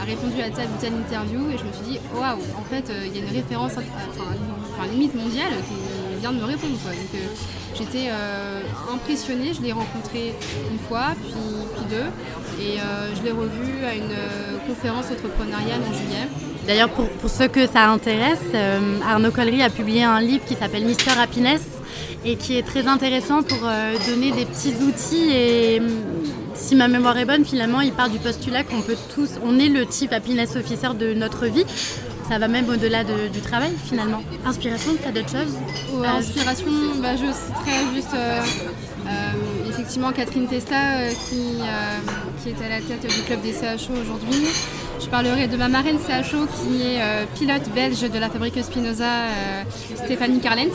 a 0.00 0.04
répondu 0.04 0.40
à 0.40 0.50
telle 0.50 0.66
ou 0.66 0.80
telle 0.80 0.94
interview. 0.94 1.40
Et 1.50 1.58
je 1.58 1.64
me 1.64 1.72
suis 1.72 1.92
dit, 1.92 1.98
waouh, 2.14 2.40
en 2.58 2.64
fait, 2.64 2.90
il 3.04 3.16
y 3.16 3.20
a 3.20 3.24
une 3.24 3.34
référence, 3.34 3.72
enfin, 3.72 4.86
limite 4.90 5.14
mondiale 5.14 5.52
qui 5.68 6.20
vient 6.20 6.32
de 6.32 6.38
me 6.38 6.44
répondre. 6.44 6.72
Donc 6.72 7.20
j'étais 7.76 8.10
impressionnée. 8.92 9.52
Je 9.54 9.62
l'ai 9.62 9.72
rencontré 9.72 10.34
une 10.70 10.78
fois, 10.88 11.14
puis, 11.22 11.34
puis 11.76 11.84
deux. 11.90 12.64
Et 12.64 12.78
je 13.16 13.22
l'ai 13.22 13.32
revu 13.32 13.84
à 13.84 13.94
une 13.94 14.14
conférence 14.66 15.06
entrepreneuriale 15.06 15.80
en 15.88 15.92
juillet. 15.92 16.28
D'ailleurs, 16.66 16.90
pour, 16.90 17.30
ceux 17.30 17.48
que 17.48 17.66
ça 17.66 17.88
intéresse, 17.88 18.38
Arnaud 19.06 19.30
Collery 19.30 19.62
a 19.62 19.70
publié 19.70 20.04
un 20.04 20.20
livre 20.20 20.44
qui 20.44 20.54
s'appelle 20.54 20.84
Mister 20.84 21.10
Happiness 21.18 21.62
et 22.24 22.36
qui 22.36 22.56
est 22.56 22.62
très 22.62 22.86
intéressant 22.86 23.42
pour 23.42 23.58
donner 24.06 24.30
des 24.30 24.44
petits 24.44 24.74
outils 24.82 25.30
et 25.30 25.82
si 26.54 26.76
ma 26.76 26.88
mémoire 26.88 27.18
est 27.18 27.24
bonne, 27.24 27.44
finalement, 27.44 27.80
il 27.80 27.92
part 27.92 28.08
du 28.08 28.18
postulat 28.18 28.62
qu'on 28.62 28.82
peut 28.82 28.96
tous, 29.14 29.30
on 29.44 29.58
est 29.58 29.68
le 29.68 29.84
type 29.84 30.12
happiness 30.12 30.56
officer 30.56 30.94
de 30.98 31.12
notre 31.12 31.46
vie. 31.46 31.64
Ça 32.28 32.38
va 32.38 32.48
même 32.48 32.68
au-delà 32.68 33.04
du 33.04 33.40
travail, 33.40 33.72
finalement. 33.84 34.22
Inspiration, 34.46 34.92
tu 35.00 35.08
as 35.08 35.12
d'autres 35.12 35.30
choses 35.30 35.58
Inspiration, 36.04 36.70
bah, 37.02 37.16
je 37.16 37.32
citerai 37.32 37.94
juste 37.94 38.14
euh, 38.14 38.40
euh, 39.06 39.68
effectivement 39.68 40.12
Catherine 40.12 40.46
Testa 40.46 40.74
euh, 40.74 41.10
qui 41.28 42.48
est 42.48 42.64
à 42.64 42.68
la 42.68 42.80
tête 42.80 43.02
du 43.02 43.22
club 43.22 43.42
des 43.42 43.52
CHO 43.52 43.92
aujourd'hui. 44.00 44.46
Je 45.02 45.08
parlerai 45.08 45.48
de 45.48 45.56
ma 45.56 45.68
marraine 45.68 45.98
CHO 45.98 46.46
qui 46.46 46.82
est 46.82 47.00
pilote 47.34 47.68
belge 47.74 48.02
de 48.02 48.18
la 48.18 48.30
fabrique 48.30 48.62
Spinoza, 48.62 49.26
Stéphanie 49.96 50.40
Carlens 50.40 50.70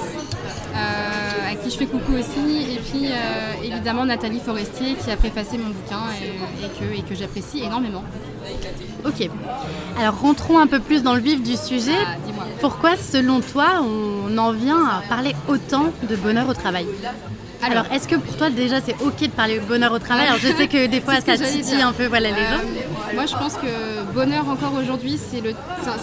à 1.47 1.55
qui 1.55 1.69
je 1.69 1.77
fais 1.77 1.85
coucou 1.85 2.13
aussi. 2.13 2.73
Et 2.73 2.79
puis 2.79 3.07
euh, 3.07 3.63
évidemment 3.63 4.05
Nathalie 4.05 4.39
Forestier 4.39 4.95
qui 4.95 5.09
a 5.11 5.17
préfacé 5.17 5.57
mon 5.57 5.69
bouquin 5.69 6.01
et, 6.21 7.01
que, 7.01 7.15
j'apprécie 7.15 7.63
énormément. 7.63 8.03
Ok. 9.05 9.29
Alors 9.99 10.19
rentrons 10.19 10.59
un 10.59 10.67
peu 10.67 10.79
plus 10.79 11.03
dans 11.03 11.15
le 11.15 11.21
vif 11.21 11.41
du 11.41 11.55
sujet. 11.55 11.97
Ah, 12.05 12.15
Pourquoi 12.59 12.97
selon 12.97 13.39
toi 13.41 13.81
on 13.81 14.37
en 14.37 14.51
vient 14.51 14.83
à 14.85 15.01
parler 15.07 15.35
autant 15.47 15.91
de 16.09 16.15
bonheur 16.15 16.49
au 16.49 16.53
travail? 16.53 16.85
Alors, 17.61 17.85
est-ce 17.91 18.07
que 18.07 18.15
pour 18.15 18.37
toi 18.37 18.49
déjà 18.49 18.81
c'est 18.81 18.95
ok 19.01 19.19
de 19.21 19.27
parler 19.27 19.59
bonheur 19.59 19.91
au 19.91 19.99
travail? 19.99 20.27
Alors 20.27 20.39
je 20.39 20.47
sais 20.47 20.67
que 20.67 20.87
des 20.87 21.01
fois 21.01 21.15
ça 21.21 21.37
titille 21.37 21.81
un 21.81 21.93
peu 21.93 22.05
voilà, 22.05 22.29
les 22.29 22.35
gens. 22.35 22.61
Euh, 22.63 23.15
moi 23.15 23.25
je 23.25 23.33
pense 23.33 23.55
que 23.55 24.13
bonheur 24.13 24.47
encore 24.47 24.73
aujourd'hui 24.81 25.17
c'est, 25.17 25.41
le, 25.41 25.53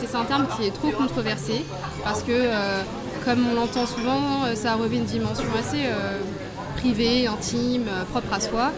c'est, 0.00 0.14
un 0.16 0.24
terme 0.24 0.46
qui 0.56 0.66
est 0.66 0.70
trop 0.70 0.90
controversé 0.90 1.64
parce 2.02 2.22
que 2.22 2.32
euh, 2.32 2.82
comme 3.24 3.46
on 3.50 3.54
l'entend 3.54 3.86
souvent, 3.86 4.44
euh, 4.44 4.54
ça 4.54 4.74
revêt 4.74 4.96
une 4.96 5.04
dimension 5.04 5.44
assez 5.58 5.86
euh, 5.86 6.18
privée, 6.76 7.26
intime, 7.26 7.86
propre 8.10 8.32
à 8.32 8.40
soi. 8.40 8.72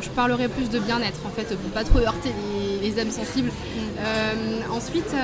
je 0.00 0.08
parlerai 0.08 0.48
plus 0.48 0.70
de 0.70 0.78
bien-être 0.78 1.20
en 1.26 1.30
fait, 1.30 1.54
pour 1.56 1.70
pas 1.70 1.84
trop 1.84 1.98
heurter 1.98 2.30
les, 2.30 2.73
âmes 2.98 3.10
sensibles. 3.10 3.50
ensuite, 4.70 5.14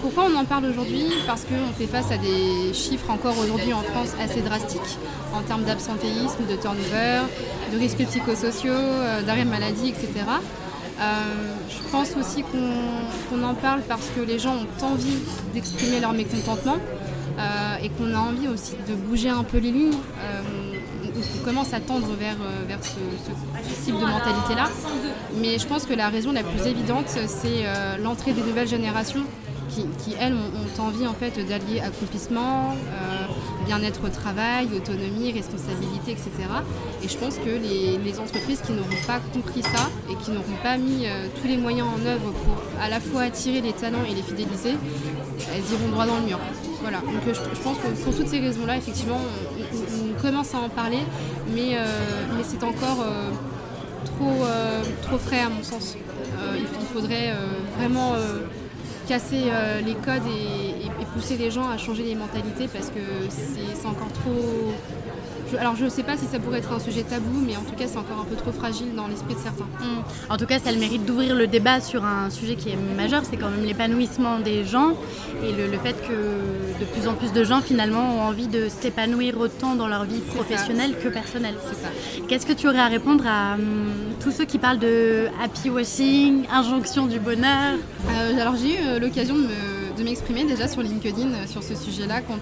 pourquoi 0.00 0.24
on 0.32 0.36
en 0.36 0.44
parle 0.44 0.66
aujourd'hui? 0.66 1.06
Parce 1.26 1.42
qu'on 1.42 1.72
fait 1.78 1.86
face 1.86 2.10
à 2.10 2.16
des 2.16 2.72
chiffres 2.72 3.10
encore 3.10 3.38
aujourd'hui 3.38 3.72
en 3.72 3.82
France 3.82 4.12
assez 4.22 4.40
drastiques 4.40 4.98
en 5.34 5.42
termes 5.42 5.64
d'absentéisme, 5.64 6.44
de 6.48 6.56
turnover, 6.56 7.22
de 7.72 7.78
risques 7.78 8.04
psychosociaux, 8.06 8.72
d'arrêt 9.26 9.44
de 9.44 9.50
maladie, 9.50 9.88
etc. 9.88 10.08
je 11.68 11.90
pense 11.90 12.10
aussi 12.18 12.42
qu'on 12.42 13.42
en 13.42 13.54
parle 13.54 13.82
parce 13.88 14.08
que 14.16 14.20
les 14.20 14.38
gens 14.38 14.54
ont 14.54 14.84
envie 14.84 15.18
d'exprimer 15.54 16.00
leur 16.00 16.12
mécontentement. 16.12 16.78
Euh, 17.38 17.76
et 17.82 17.88
qu'on 17.88 18.14
a 18.14 18.18
envie 18.18 18.48
aussi 18.48 18.74
de 18.88 18.94
bouger 18.94 19.30
un 19.30 19.42
peu 19.42 19.58
les 19.58 19.70
lignes. 19.70 19.92
Euh, 19.94 20.42
commence 21.42 21.72
à 21.74 21.80
tendre 21.80 22.08
vers, 22.18 22.36
euh, 22.40 22.64
vers 22.66 22.78
ce, 22.82 23.84
type 23.84 23.94
de 23.94 24.04
mentalité-là. 24.04 24.68
Mais 25.40 25.58
je 25.58 25.66
pense 25.66 25.84
que 25.84 25.94
la 25.94 26.08
raison 26.08 26.32
la 26.32 26.42
plus 26.42 26.66
évidente, 26.66 27.06
c'est 27.08 27.64
l'entrée 28.02 28.32
des 28.32 28.42
nouvelles 28.42 28.68
générations 28.68 29.24
qui, 29.68 30.14
elles, 30.20 30.34
ont, 30.34 30.82
envie 30.82 31.06
en 31.06 31.14
fait 31.14 31.38
d'allier 31.46 31.80
accomplissement, 31.80 32.74
bien-être 33.66 34.04
au 34.04 34.08
travail, 34.08 34.68
autonomie, 34.76 35.32
responsabilité, 35.32 36.12
etc. 36.12 36.30
Et 37.02 37.08
je 37.08 37.16
pense 37.16 37.36
que 37.36 37.48
les 37.48 38.18
entreprises 38.20 38.60
qui 38.60 38.72
n'auront 38.72 39.06
pas 39.06 39.20
compris 39.32 39.62
ça 39.62 39.88
et 40.10 40.16
qui 40.22 40.30
n'auront 40.30 40.58
pas 40.62 40.76
mis 40.76 41.06
tous 41.40 41.48
les 41.48 41.56
moyens 41.56 41.88
en 41.88 42.06
œuvre 42.06 42.32
pour 42.32 42.62
à 42.80 42.88
la 42.88 43.00
fois 43.00 43.22
attirer 43.22 43.60
les 43.60 43.72
talents 43.72 44.04
et 44.08 44.14
les 44.14 44.22
fidéliser, 44.22 44.76
elles 45.54 45.72
iront 45.72 45.88
droit 45.90 46.06
dans 46.06 46.16
le 46.16 46.22
mur. 46.22 46.38
Voilà, 46.80 46.98
donc 46.98 47.26
euh, 47.26 47.32
je, 47.34 47.60
pense 47.60 47.78
que 47.78 47.88
pour 48.02 48.14
toutes 48.14 48.28
ces 48.28 48.40
raisons-là, 48.40 48.76
effectivement, 48.76 49.18
on, 49.18 50.20
commence 50.20 50.54
à 50.54 50.58
en 50.58 50.68
parler, 50.68 50.98
mais, 51.54 51.76
euh, 51.76 51.84
mais 52.36 52.42
c'est 52.42 52.62
encore 52.64 53.02
euh, 53.02 53.30
trop, 54.04 54.44
trop 55.02 55.18
frais 55.18 55.40
à 55.40 55.48
mon 55.48 55.62
sens. 55.62 55.96
il, 56.56 56.66
faudrait 56.92 57.32
vraiment 57.78 58.14
casser 59.08 59.50
les 59.84 59.94
codes 59.94 60.26
et, 60.26 60.90
pousser 61.14 61.36
les 61.36 61.50
gens 61.50 61.68
à 61.68 61.76
changer 61.76 62.04
les 62.04 62.14
mentalités 62.14 62.68
parce 62.72 62.86
que 62.88 63.00
c'est 63.28 63.86
encore 63.86 64.12
trop 64.12 64.72
alors 65.58 65.76
je 65.76 65.84
ne 65.84 65.88
sais 65.90 66.02
pas 66.02 66.16
si 66.16 66.26
ça 66.26 66.38
pourrait 66.38 66.58
être 66.58 66.72
un 66.72 66.78
sujet 66.78 67.02
tabou, 67.02 67.40
mais 67.46 67.56
en 67.56 67.62
tout 67.62 67.74
cas 67.76 67.86
c'est 67.86 67.98
encore 67.98 68.20
un 68.20 68.24
peu 68.24 68.36
trop 68.36 68.52
fragile 68.52 68.94
dans 68.94 69.06
l'esprit 69.06 69.34
de 69.34 69.40
certains. 69.40 69.66
En 70.28 70.36
tout 70.36 70.46
cas, 70.46 70.58
ça 70.58 70.70
a 70.70 70.72
le 70.72 70.78
mérite 70.78 71.04
d'ouvrir 71.04 71.34
le 71.34 71.46
débat 71.46 71.80
sur 71.80 72.04
un 72.04 72.30
sujet 72.30 72.56
qui 72.56 72.70
est 72.70 72.76
majeur, 72.96 73.22
c'est 73.28 73.36
quand 73.36 73.50
même 73.50 73.64
l'épanouissement 73.64 74.38
des 74.38 74.64
gens 74.64 74.92
et 75.42 75.52
le, 75.52 75.78
fait 75.78 75.96
que 76.06 76.80
de 76.80 76.84
plus 76.92 77.08
en 77.08 77.14
plus 77.14 77.32
de 77.32 77.44
gens 77.44 77.60
finalement 77.60 78.16
ont 78.16 78.22
envie 78.22 78.46
de 78.46 78.68
s'épanouir 78.68 79.38
autant 79.40 79.74
dans 79.74 79.88
leur 79.88 80.04
vie 80.04 80.20
professionnelle 80.20 80.94
que 81.02 81.08
personnelle. 81.08 81.54
C'est 81.68 81.80
ça. 81.80 81.88
Qu'est-ce 82.28 82.46
que 82.46 82.52
tu 82.52 82.68
aurais 82.68 82.78
à 82.78 82.88
répondre 82.88 83.24
à 83.26 83.54
hum, 83.54 83.90
tous 84.20 84.30
ceux 84.30 84.44
qui 84.44 84.58
parlent 84.58 84.78
de 84.78 85.26
happy 85.42 85.70
washing, 85.70 86.44
injonction 86.52 87.06
du 87.06 87.18
bonheur? 87.18 87.76
Euh, 88.10 88.40
Alors 88.40 88.56
j'ai 88.56 88.74
eu 88.74 88.86
euh, 88.86 88.98
l'occasion 88.98 89.34
de 89.36 89.48
m'exprimer 90.00 90.44
déjà 90.44 90.68
sur 90.68 90.82
LinkedIn 90.82 91.28
euh, 91.32 91.46
sur 91.46 91.62
ce 91.62 91.74
sujet-là 91.74 92.20
quand, 92.22 92.40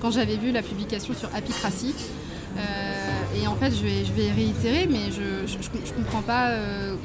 quand 0.00 0.10
j'avais 0.10 0.36
vu 0.36 0.50
la 0.52 0.62
publication 0.62 1.14
sur 1.14 1.28
Happycracy. 1.34 1.94
Euh, 2.56 3.40
et 3.42 3.46
en 3.46 3.54
fait, 3.54 3.70
je 3.70 3.82
vais, 3.82 4.30
réitérer, 4.32 4.88
mais 4.90 5.12
je 5.12 5.42
ne 5.42 6.02
comprends 6.02 6.22
pas 6.22 6.48
euh, 6.48 6.96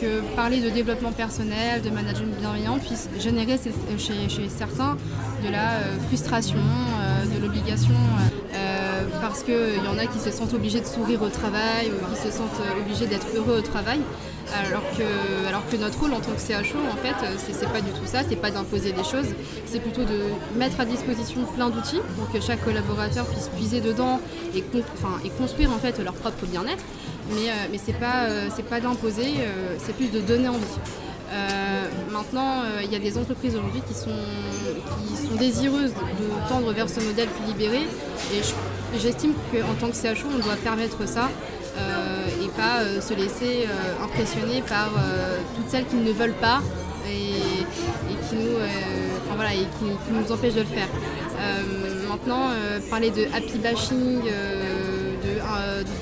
que 0.00 0.20
parler 0.34 0.60
de 0.60 0.68
développement 0.68 1.12
personnel, 1.12 1.80
de 1.82 1.90
management 1.90 2.34
bienveillant 2.40 2.78
puisse 2.78 3.08
générer 3.18 3.56
chez, 3.98 4.28
chez 4.28 4.48
certains 4.48 4.96
de 5.44 5.50
la 5.50 5.78
frustration, 6.08 6.58
de 6.58 7.40
l'obligation 7.40 7.94
parce 9.36 9.44
qu'il 9.44 9.84
y 9.84 9.88
en 9.88 9.98
a 9.98 10.06
qui 10.06 10.18
se 10.18 10.30
sentent 10.30 10.54
obligés 10.54 10.80
de 10.80 10.86
sourire 10.86 11.20
au 11.20 11.28
travail 11.28 11.90
ou 11.90 12.14
qui 12.14 12.18
se 12.18 12.30
sentent 12.30 12.62
obligés 12.80 13.06
d'être 13.06 13.26
heureux 13.36 13.58
au 13.58 13.60
travail. 13.60 14.00
Alors 14.54 14.82
que, 14.96 15.76
notre 15.76 16.00
rôle 16.00 16.14
en 16.14 16.20
tant 16.20 16.32
que 16.32 16.40
CHO, 16.40 16.78
en 16.90 16.96
fait, 16.96 17.14
c'est 17.52 17.70
pas 17.70 17.82
du 17.82 17.90
tout 17.90 18.06
ça, 18.06 18.20
c'est 18.26 18.36
pas 18.36 18.50
d'imposer 18.50 18.92
des 18.92 19.04
choses, 19.04 19.26
c'est 19.66 19.80
plutôt 19.80 20.04
de 20.04 20.20
mettre 20.58 20.80
à 20.80 20.86
disposition 20.86 21.44
plein 21.54 21.68
d'outils 21.68 22.00
pour 22.16 22.32
que 22.32 22.40
chaque 22.40 22.64
collaborateur 22.64 23.26
puisse 23.26 23.48
puiser 23.48 23.82
dedans 23.82 24.20
et, 24.54 24.64
construire 25.36 25.70
en 25.70 25.78
fait 25.78 26.02
leur 26.02 26.14
propre 26.14 26.46
bien-être. 26.46 26.84
Mais, 27.28 27.50
euh, 27.50 27.52
mais 27.70 27.78
c'est 27.84 27.98
pas, 27.98 28.28
euh, 28.28 28.48
d'imposer, 28.80 29.34
euh, 29.40 29.76
c'est 29.84 29.94
plus 29.94 30.10
de 30.10 30.20
donner 30.20 30.48
envie. 30.48 30.60
maintenant, 32.10 32.62
il 32.82 32.90
y 32.90 32.96
a 32.96 32.98
des 32.98 33.18
entreprises 33.18 33.54
aujourd'hui 33.54 33.82
qui 33.86 33.92
sont, 33.92 34.16
désireuses 35.38 35.92
de 35.92 36.48
tendre 36.48 36.72
vers 36.72 36.88
ce 36.88 37.00
modèle 37.00 37.28
plus 37.28 37.52
libéré 37.52 37.80
et 38.32 38.40
j'estime 38.98 39.32
qu'en 39.52 39.74
tant 39.74 39.88
que 39.88 39.96
CHO, 39.96 40.28
on 40.34 40.44
doit 40.44 40.56
permettre 40.62 41.06
ça 41.06 41.28
euh, 41.78 42.26
et 42.42 42.48
pas 42.48 42.80
euh, 42.80 43.00
se 43.02 43.12
laisser 43.12 43.66
euh, 43.66 44.04
impressionner 44.04 44.62
par 44.62 44.90
toutes 45.54 45.68
celles 45.68 45.86
qui 45.86 45.96
ne 45.96 46.12
veulent 46.12 46.32
pas 46.32 46.60
et, 47.08 47.34
qui, 48.28 48.36
nous, 48.36 50.32
empêchent 50.32 50.54
de 50.54 50.60
le 50.60 50.66
faire. 50.66 50.88
maintenant, 52.08 52.48
parler 52.90 53.10
de 53.10 53.26
happy 53.32 53.58
bashing, 53.58 54.22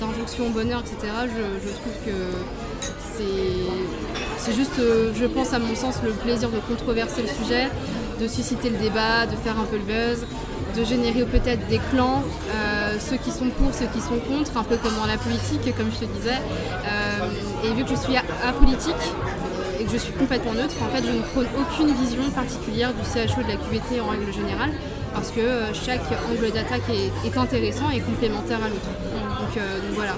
d'injonction 0.00 0.46
au 0.46 0.50
bonheur, 0.50 0.80
etc., 0.80 1.12
je, 1.26 1.68
trouve 1.68 1.92
que 2.06 2.16
c'est 4.42 4.54
juste, 4.54 4.80
je 5.14 5.26
pense 5.26 5.52
à 5.52 5.58
mon 5.58 5.74
sens, 5.74 5.96
le 6.02 6.12
plaisir 6.12 6.48
de 6.48 6.58
controverser 6.60 7.22
le 7.22 7.28
sujet, 7.28 7.68
de 8.18 8.26
susciter 8.26 8.70
le 8.70 8.78
débat, 8.78 9.26
de 9.26 9.36
faire 9.36 9.58
un 9.58 9.64
peu 9.64 9.76
le 9.76 9.82
buzz, 9.82 10.26
de 10.76 10.84
générer 10.84 11.24
peut-être 11.24 11.66
des 11.68 11.80
clans, 11.90 12.22
ceux 13.00 13.16
qui 13.16 13.30
sont 13.30 13.48
pour, 13.50 13.72
ceux 13.74 13.86
qui 13.86 14.00
sont 14.00 14.18
contre, 14.28 14.56
un 14.56 14.64
peu 14.64 14.76
comme 14.76 14.94
dans 14.94 15.06
la 15.06 15.16
politique, 15.16 15.74
comme 15.76 15.90
je 15.92 16.06
te 16.06 16.12
disais. 16.12 16.38
Euh, 16.86 17.64
et 17.64 17.72
vu 17.74 17.84
que 17.84 17.90
je 17.90 17.96
suis 17.96 18.16
apolitique, 18.16 19.04
et 19.80 19.84
que 19.84 19.90
je 19.90 19.98
suis 19.98 20.12
complètement 20.12 20.54
neutre, 20.54 20.76
en 20.82 20.94
fait, 20.94 21.04
je 21.04 21.12
ne 21.12 21.22
prône 21.22 21.46
aucune 21.58 21.94
vision 21.94 22.22
particulière 22.30 22.92
du 22.92 23.02
CHO 23.02 23.42
de 23.42 23.48
la 23.48 23.56
QVT 23.56 24.00
en 24.00 24.08
règle 24.08 24.32
générale, 24.32 24.72
parce 25.12 25.30
que 25.30 25.40
chaque 25.72 26.04
angle 26.30 26.52
d'attaque 26.52 26.88
est, 26.90 27.36
intéressant 27.36 27.90
et 27.90 28.00
complémentaire 28.00 28.58
à 28.62 28.68
l'autre. 28.68 28.90
Donc, 29.40 29.62
voilà. 29.94 30.12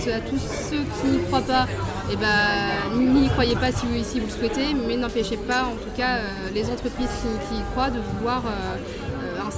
À, 0.00 0.20
tous 0.20 0.38
ceux 0.38 0.78
qui 0.78 1.08
n'y 1.08 1.22
croient 1.24 1.42
pas, 1.42 1.66
eh 2.10 2.16
ben, 2.16 2.96
n'y 2.98 3.28
croyez 3.28 3.54
pas 3.54 3.70
si 3.70 3.84
vous, 3.86 4.02
si 4.02 4.18
vous 4.18 4.26
le 4.26 4.32
souhaitez, 4.32 4.74
mais 4.88 4.96
n'empêchez 4.96 5.36
pas, 5.36 5.64
en 5.64 5.74
tout 5.74 5.90
cas, 5.94 6.20
les 6.54 6.64
entreprises 6.70 7.10
qui, 7.48 7.56
y 7.56 7.62
croient 7.72 7.90
de 7.90 7.98
vouloir 7.98 8.42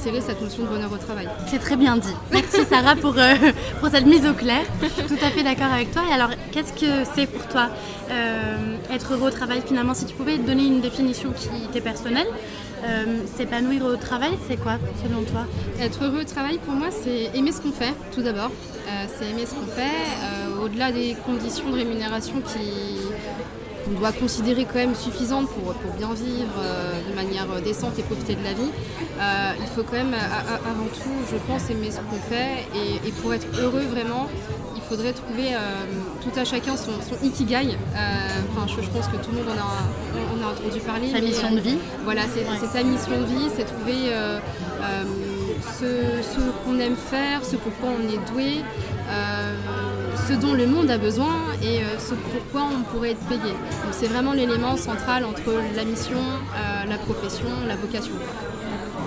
insérer 0.03 0.21
cette 0.21 0.41
notion 0.41 0.65
de 0.65 0.69
bonheur 0.69 0.93
au 0.93 0.97
travail. 0.97 1.29
C'est 1.47 1.61
très 1.61 1.77
bien 1.77 1.97
dit. 1.97 2.15
Merci 2.33 2.65
Sarah 2.69 2.97
pour, 2.97 3.15
euh, 3.17 3.35
pour 3.79 3.89
cette 3.89 4.07
mise 4.07 4.27
au 4.27 4.33
clair. 4.33 4.63
Je 4.83 4.89
suis 4.89 5.05
tout 5.05 5.25
à 5.25 5.31
fait 5.31 5.45
d'accord 5.45 5.73
avec 5.73 5.93
toi. 5.93 6.03
Et 6.11 6.13
alors, 6.13 6.31
qu'est-ce 6.51 6.73
que 6.73 7.09
c'est 7.15 7.27
pour 7.27 7.47
toi 7.47 7.69
euh, 8.11 8.77
être 8.93 9.13
heureux 9.13 9.29
au 9.29 9.31
travail 9.31 9.63
finalement? 9.65 9.95
Si 9.95 10.05
tu 10.07 10.15
pouvais 10.15 10.39
donner 10.39 10.65
une 10.65 10.81
définition 10.81 11.31
qui 11.31 11.49
t'est 11.73 11.81
personnelle, 11.81 12.27
euh, 12.85 13.19
s'épanouir 13.37 13.85
au 13.85 13.95
travail, 13.95 14.33
c'est 14.49 14.57
quoi 14.57 14.79
selon 15.05 15.23
toi? 15.23 15.47
Être 15.81 16.03
heureux 16.03 16.23
au 16.23 16.25
travail, 16.25 16.59
pour 16.59 16.75
moi, 16.75 16.89
c'est 16.91 17.31
aimer 17.39 17.53
ce 17.53 17.61
qu'on 17.61 17.71
fait, 17.71 17.95
tout 18.13 18.23
d'abord. 18.23 18.51
c'est 19.17 19.31
aimer 19.31 19.47
ce 19.47 19.55
qu'on 19.55 19.67
fait, 19.67 20.65
au-delà 20.65 20.91
des 20.91 21.17
conditions 21.25 21.71
de 21.71 21.77
rémunération 21.77 22.35
qui, 22.41 22.99
qu'on 23.85 23.99
doit 23.99 24.13
considérer 24.13 24.65
quand 24.65 24.77
même 24.77 24.95
suffisante 24.95 25.49
pour, 25.49 25.75
pour 25.75 25.93
bien 25.95 26.13
vivre 26.15 26.55
euh, 26.59 27.01
de 27.09 27.15
manière 27.15 27.47
décente 27.63 27.99
et 27.99 28.03
profiter 28.03 28.35
de 28.35 28.43
la 28.45 28.53
vie, 28.53 28.71
euh, 29.21 29.53
il 29.61 29.67
faut 29.67 29.83
quand 29.83 29.97
même 29.97 30.15
avant 30.15 30.87
tout, 30.93 31.17
je 31.31 31.37
pense, 31.47 31.71
aimer 31.71 31.91
ce 31.91 31.99
qu'on 31.99 32.21
fait 32.29 32.67
et, 32.75 33.13
pour 33.23 33.35
être 33.35 33.47
heureux 33.61 33.83
vraiment, 33.83 34.29
il 34.75 34.83
faudrait 34.83 35.13
trouver 35.13 35.55
euh, 35.55 35.59
tout 36.23 36.39
à 36.39 36.45
chacun 36.45 36.77
son, 36.77 36.93
ikigai. 37.23 37.77
Enfin, 37.95 38.67
je, 38.67 38.89
pense 38.89 39.07
que 39.09 39.17
tout 39.17 39.31
le 39.33 39.39
monde 39.39 39.49
en 39.49 39.61
a, 39.61 40.37
on 40.37 40.47
a 40.47 40.53
entendu 40.53 40.81
parler. 40.81 41.11
Sa 41.11 41.21
mission 41.21 41.53
de 41.53 41.61
vie. 41.61 41.79
Voilà, 42.05 42.23
c'est 42.33 42.67
sa 42.67 42.83
mission 42.83 43.21
de 43.21 43.27
vie, 43.27 43.49
c'est 43.57 43.65
trouver 43.65 44.13
ce, 45.79 45.87
ce 46.23 46.41
qu'on 46.65 46.79
aime 46.79 46.97
faire, 46.97 47.45
ce 47.45 47.57
pourquoi 47.57 47.91
on 47.91 48.09
est 48.09 48.33
doué 48.33 48.63
ce 50.33 50.37
dont 50.39 50.55
le 50.55 50.67
monde 50.67 50.91
a 50.91 50.99
besoin 50.99 51.35
et 51.63 51.81
euh, 51.81 51.99
ce 51.99 52.15
pourquoi 52.15 52.69
on 52.73 52.83
pourrait 52.83 53.11
être 53.11 53.27
payé. 53.27 53.55
C'est 53.91 54.07
vraiment 54.07 54.33
l'élément 54.33 54.77
central 54.77 55.25
entre 55.25 55.53
la 55.77 55.85
mission, 55.85 56.17
euh, 56.17 56.85
la 56.89 56.97
profession, 56.97 57.49
la 57.67 57.77
vocation. 57.77 58.15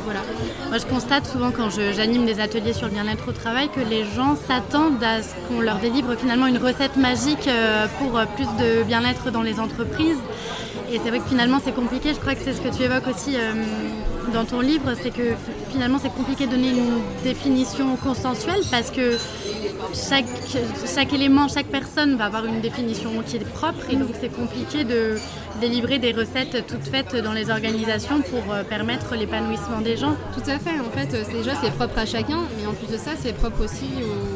Voilà. 0.03 0.22
Moi, 0.70 0.77
je 0.77 0.86
constate 0.86 1.25
souvent 1.25 1.50
quand 1.51 1.70
j'anime 1.70 2.25
des 2.25 2.39
ateliers 2.39 2.74
sur 2.74 2.88
le 2.88 2.94
bien-être 2.94 3.27
au 3.27 3.32
travail 3.32 3.70
que 3.70 3.79
les 3.79 4.03
gens 4.03 4.36
s'attendent 4.36 5.03
à 5.03 5.24
ce 5.24 5.34
qu'on 5.48 5.62
leur 5.62 5.79
délivre 5.79 6.15
finalement 6.15 6.46
une 6.46 6.60
recette 6.60 6.96
magique 6.96 7.48
euh, 7.48 7.88
pour 8.00 8.12
plus 8.36 8.48
de 8.63 8.84
bien-être 8.84 9.32
dans 9.32 9.41
les 9.41 9.60
entreprises. 9.60 10.20
Et 10.91 11.00
c'est 11.03 11.10
vrai 11.10 11.20
que 11.20 11.27
finalement 11.27 11.60
c'est 11.63 11.74
compliqué, 11.74 12.10
je 12.13 12.20
crois 12.20 12.36
que 12.36 12.41
c'est 12.44 12.53
ce 12.53 12.62
que 12.62 12.75
tu 12.75 12.84
évoques 12.84 13.08
aussi 13.08 13.36
dans 14.34 14.46
ton 14.46 14.60
livre, 14.62 14.94
c'est 15.01 15.12
que 15.12 15.34
finalement 15.72 16.00
c'est 16.01 16.13
compliqué 16.13 16.46
de 16.46 16.51
donner 16.51 16.70
une 16.70 17.01
définition 17.24 17.96
consensuelle 17.98 18.62
parce 18.72 18.91
que 18.91 19.17
chaque, 19.94 21.13
élément, 21.13 21.48
chaque 21.48 21.67
personne 21.67 22.15
va 22.15 22.25
avoir 22.25 22.46
une 22.46 22.62
définition 22.62 23.10
qui 23.25 23.38
est 23.38 23.46
propre 23.46 23.89
et 23.89 23.96
donc 23.96 24.10
c'est 24.20 24.29
compliqué 24.34 24.84
de 24.84 25.15
délivrer 25.60 26.00
des 26.00 26.12
recettes 26.12 26.66
toutes 26.68 26.84
faites 26.84 27.16
dans 27.16 27.34
les 27.34 27.50
organisations 27.50 28.22
pour 28.22 28.54
euh, 28.54 28.64
permettre 28.64 29.16
l'épanouissement 29.16 29.82
des 29.82 29.98
gens. 29.98 30.16
Tout 30.34 30.50
à 30.50 30.60
fait, 30.60 30.80
en 30.80 30.92
fait 30.92 31.14
euh, 31.14 31.24
déjà 31.32 31.52
c'est 31.62 31.72
propre 31.72 31.98
à 31.98 32.06
chacun 32.06 32.40
mais 32.58 32.66
en 32.66 32.74
plus 32.74 32.92
de 32.92 32.98
ça 32.98 33.12
c'est 33.20 33.34
propre 33.34 33.64
aussi 33.64 33.90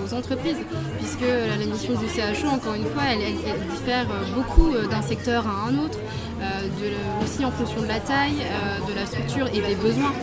aux 0.06 0.14
entreprises 0.14 0.58
puisque 0.98 1.22
la 1.22 1.66
mission 1.66 1.94
du 1.94 2.08
CHO 2.08 2.48
encore 2.48 2.76
une 2.76 2.86
fois 2.86 3.04
elle, 3.12 3.20
diffère 3.70 4.08
beaucoup 4.36 4.74
euh, 4.74 4.88
d'un 4.88 5.02
secteur 5.02 5.46
à 5.48 5.70
un 5.70 5.78
autre. 5.78 6.00
aussi 7.24 7.44
en 7.44 7.52
fonction 7.52 7.82
de 7.82 7.88
la 7.88 8.00
taille, 8.00 8.42
de 8.88 8.94
la 8.96 9.06
structure 9.06 9.48
et 9.48 9.60
des 9.60 9.76
besoins. 9.76 10.14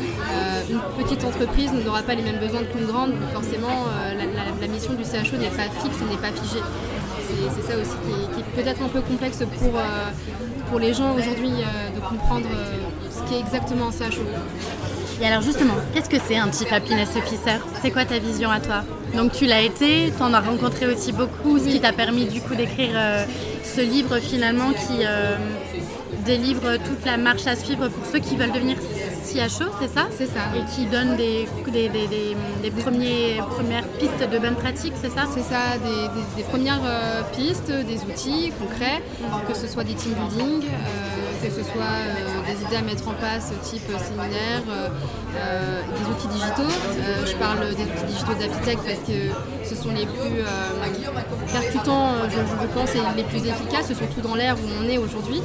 une 0.70 0.80
petite 1.00 1.22
entreprise 1.24 1.70
n'aura 1.84 2.02
pas 2.02 2.14
les 2.14 2.22
mêmes 2.22 2.40
besoins 2.40 2.64
qu'une 2.64 2.86
grande, 2.86 3.10
donc 3.10 3.30
forcément 3.34 3.84
la, 4.62 4.66
mission 4.66 4.94
du 4.94 5.04
CHO 5.04 5.36
n'est 5.36 5.56
pas 5.60 5.68
fixe 5.82 6.00
n'est 6.10 6.22
pas 6.26 6.32
figée. 6.40 6.64
C'est 7.54 7.64
ça 7.68 7.74
aussi 7.76 7.96
qui 8.02 8.40
est, 8.40 8.62
peut-être 8.62 8.82
un 8.82 8.88
peu 8.88 9.02
complexe 9.02 9.42
pour, 9.58 9.74
pour 10.68 10.78
les 10.78 10.94
gens 10.94 11.14
aujourd'hui 11.14 11.52
euh, 11.60 11.94
de 11.94 12.00
comprendre 12.00 12.46
euh, 12.50 13.10
ce 13.10 13.28
qu'est 13.28 13.40
exactement 13.40 13.88
un 13.88 13.92
CHO. 13.92 14.22
Et 15.20 15.26
alors 15.26 15.42
justement, 15.42 15.74
qu'est-ce 15.92 16.08
que 16.08 16.18
c'est 16.18 16.36
un 16.36 16.50
Chief 16.52 16.70
Happiness 16.72 17.16
Officer? 17.16 17.58
C'est 17.80 17.90
quoi 17.90 18.04
ta 18.04 18.18
vision 18.18 18.50
à 18.50 18.60
toi? 18.60 18.84
Donc 19.14 19.32
tu 19.32 19.46
l'as 19.46 19.62
été, 19.62 20.12
tu 20.16 20.22
en 20.22 20.34
as 20.34 20.40
rencontré 20.40 20.86
aussi 20.86 21.12
beaucoup, 21.12 21.58
ce 21.58 21.64
qui 21.64 21.80
t'a 21.80 21.92
permis 21.92 22.26
du 22.26 22.40
coup 22.40 22.54
d'écrire 22.54 22.90
euh, 22.94 23.24
ce 23.64 23.80
livre 23.80 24.18
finalement 24.18 24.72
qui 24.72 25.04
délivre 26.26 26.76
toute 26.84 27.04
la 27.06 27.16
marche 27.16 27.46
à 27.46 27.54
suivre 27.54 27.88
pour 27.88 28.04
ceux 28.04 28.18
qui 28.18 28.36
veulent 28.36 28.52
devenir 28.52 28.76
CHO, 29.26 29.66
c'est 29.80 29.92
ça 29.92 30.08
C'est 30.16 30.26
ça. 30.26 30.40
Et 30.56 30.64
qui 30.74 30.86
donne 30.86 31.16
des, 31.16 31.48
des, 31.72 31.88
des, 31.88 32.70
premiers, 32.70 33.40
premières 33.50 33.86
pistes 33.98 34.20
de 34.20 34.38
bonnes 34.38 34.54
pratiques, 34.56 34.94
c'est 35.00 35.10
ça 35.10 35.24
C'est 35.32 35.42
ça, 35.42 35.78
des, 36.36 36.42
premières 36.44 36.80
euh, 36.84 37.22
pistes, 37.36 37.70
des 37.70 37.98
outils 38.04 38.52
concrets, 38.58 39.02
que 39.48 39.54
ce 39.54 39.66
soit 39.66 39.84
des 39.84 39.94
team 39.94 40.14
building, 40.14 40.64
euh, 40.64 41.46
que 41.46 41.52
ce 41.52 41.62
soit 41.62 41.94
euh, 41.94 42.52
des 42.52 42.62
idées 42.64 42.76
à 42.76 42.82
mettre 42.82 43.08
en 43.08 43.14
place 43.14 43.52
type 43.62 43.82
séminaire, 43.98 44.62
des 44.66 46.10
outils 46.10 46.28
digitaux. 46.28 46.72
je 47.24 47.34
parle 47.36 47.60
des 47.74 47.82
outils 47.82 48.06
digitaux 48.08 48.34
d'Apitech 48.34 48.78
parce 48.78 49.00
que 49.06 49.68
ce 49.68 49.74
sont 49.74 49.90
les 49.90 50.06
plus 50.06 50.42
percutants, 51.52 52.12
je, 52.28 52.36
je, 52.36 52.66
pense, 52.74 52.94
et 52.94 53.00
les 53.16 53.24
plus 53.24 53.46
efficaces, 53.46 53.92
surtout 53.92 54.20
dans 54.20 54.34
l'ère 54.34 54.56
où 54.56 54.84
on 54.84 54.88
est 54.88 54.98
aujourd'hui. 54.98 55.42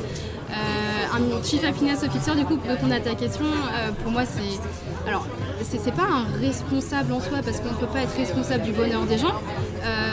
Euh, 0.51 1.15
un 1.15 1.43
Chief 1.43 1.63
Happiness 1.63 2.03
Officer, 2.03 2.35
du 2.35 2.45
coup, 2.45 2.57
pour 2.57 2.69
répondre 2.69 2.93
à 2.93 2.99
ta 2.99 3.15
question, 3.15 3.45
euh, 3.45 3.91
pour 4.03 4.11
moi, 4.11 4.23
c'est. 4.25 4.59
Alors, 5.07 5.25
c'est 5.63 5.93
pas 5.93 6.03
un 6.03 6.39
responsable 6.39 7.13
en 7.13 7.19
soi, 7.19 7.39
parce 7.43 7.59
qu'on 7.59 7.71
ne 7.71 7.77
peut 7.77 7.87
pas 7.87 8.01
être 8.01 8.15
responsable 8.15 8.63
du 8.63 8.71
bonheur 8.71 9.03
des 9.05 9.17
gens. 9.17 9.33
Euh, 9.83 10.09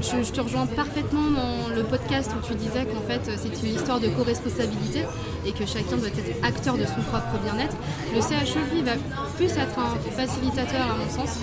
je, 0.00 0.30
te 0.32 0.40
rejoins 0.40 0.66
parfaitement 0.66 1.30
dans 1.30 1.74
le 1.74 1.82
podcast 1.84 2.30
où 2.36 2.46
tu 2.46 2.54
disais 2.54 2.84
qu'en 2.84 3.02
fait, 3.06 3.30
c'est 3.36 3.66
une 3.66 3.74
histoire 3.74 4.00
de 4.00 4.08
co-responsabilité 4.08 5.04
et 5.46 5.52
que 5.52 5.66
chacun 5.66 5.96
doit 5.96 6.08
être 6.08 6.44
acteur 6.44 6.76
de 6.76 6.84
son 6.84 7.02
propre 7.02 7.38
bien-être. 7.44 7.76
Le 8.14 8.20
CHE, 8.20 8.58
lui, 8.72 8.82
va 8.82 8.92
plus 9.36 9.50
être 9.52 9.78
un 9.78 10.10
facilitateur, 10.10 10.82
à 10.82 10.96
mon 10.96 11.10
sens. 11.10 11.38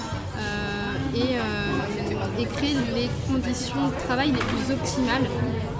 et 1.15 1.35
et 2.39 2.45
créer 2.45 2.75
les 2.95 3.09
conditions 3.27 3.87
de 3.87 4.03
travail 4.05 4.31
les 4.31 4.39
plus 4.39 4.73
optimales 4.73 5.27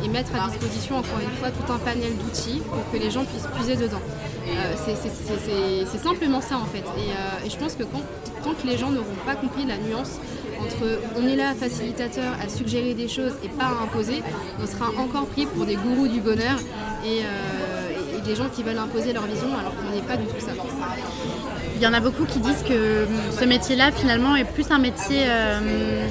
et 0.04 0.08
mettre 0.08 0.36
à 0.36 0.50
disposition 0.50 0.98
encore 0.98 1.20
une 1.22 1.36
fois 1.38 1.50
tout 1.52 1.72
un 1.72 1.78
panel 1.78 2.16
d'outils 2.18 2.62
pour 2.70 2.92
que 2.92 2.98
les 2.98 3.12
gens 3.12 3.24
puissent 3.26 3.48
puiser 3.56 3.76
dedans. 3.76 4.02
Euh, 4.48 4.74
c'est 4.86 5.98
simplement 5.98 6.42
ça 6.42 6.58
en 6.58 6.66
fait. 6.66 6.84
Euh, 6.98 7.46
et, 7.46 7.50
je 7.50 7.58
pense 7.58 7.76
que 7.76 7.84
tant 7.84 8.54
que 8.54 8.68
les 8.68 8.78
gens 8.78 8.90
n'auront 8.90 9.06
pas 9.26 9.36
compris 9.36 9.66
la 9.66 9.78
nuance 9.78 10.20
entre 10.60 11.00
on 11.18 11.28
est 11.28 11.36
là 11.36 11.54
facilitateur 11.56 12.34
à 12.42 12.48
suggérer 12.50 12.94
des 12.94 13.08
choses 13.08 13.34
et 13.44 13.50
pas 13.50 13.66
à 13.66 13.84
imposer, 13.84 14.22
on 14.62 14.68
sera 14.68 14.90
encore 15.02 15.26
pris 15.28 15.46
pour 15.46 15.66
des 15.66 15.76
gourous 15.76 16.08
du 16.08 16.22
bonheur 16.22 16.58
et, 17.06 17.22
euh, 17.24 18.18
et 18.18 18.22
des 18.22 18.36
gens 18.36 18.50
qui 18.54 18.62
veulent 18.64 18.78
imposer 18.78 19.14
leur 19.14 19.26
vision 19.26 19.48
alors 19.58 19.74
qu'on 19.76 19.96
n'est 19.96 20.06
pas 20.06 20.18
du 20.18 20.26
tout 20.26 20.40
ça. 20.40 20.52
Il 21.82 21.86
y 21.86 21.88
en 21.88 21.94
a 21.94 22.00
beaucoup 22.00 22.26
qui 22.26 22.38
disent 22.38 22.62
que 22.62 23.08
ce 23.39 23.44
métier-là, 23.44 23.91
finalement, 23.91 24.36
est 24.36 24.44
plus 24.44 24.70
un 24.70 24.78
métier 24.78 25.24
euh, 25.26 26.06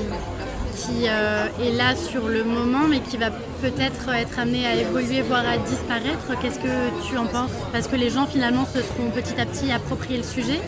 qui 0.74 1.06
euh, 1.06 1.46
est 1.62 1.70
là 1.76 1.94
sur 1.94 2.26
le 2.26 2.42
moment, 2.42 2.88
mais 2.88 2.98
qui 2.98 3.16
va 3.16 3.30
peut-être 3.30 4.12
être 4.12 4.40
amené 4.40 4.66
à 4.66 4.74
évoluer, 4.74 5.22
voire 5.22 5.44
à 5.48 5.58
disparaître. 5.58 6.26
Qu'est-ce 6.42 6.58
que 6.58 7.06
tu 7.08 7.16
en 7.16 7.26
penses? 7.26 7.52
Parce 7.72 7.86
que 7.86 7.94
les 7.94 8.10
gens, 8.10 8.26
finalement, 8.26 8.66
se 8.66 8.80
seront 8.82 9.10
petit 9.14 9.40
à 9.40 9.46
petit 9.46 9.70
appropriés 9.70 10.16
le 10.16 10.24
sujet, 10.24 10.60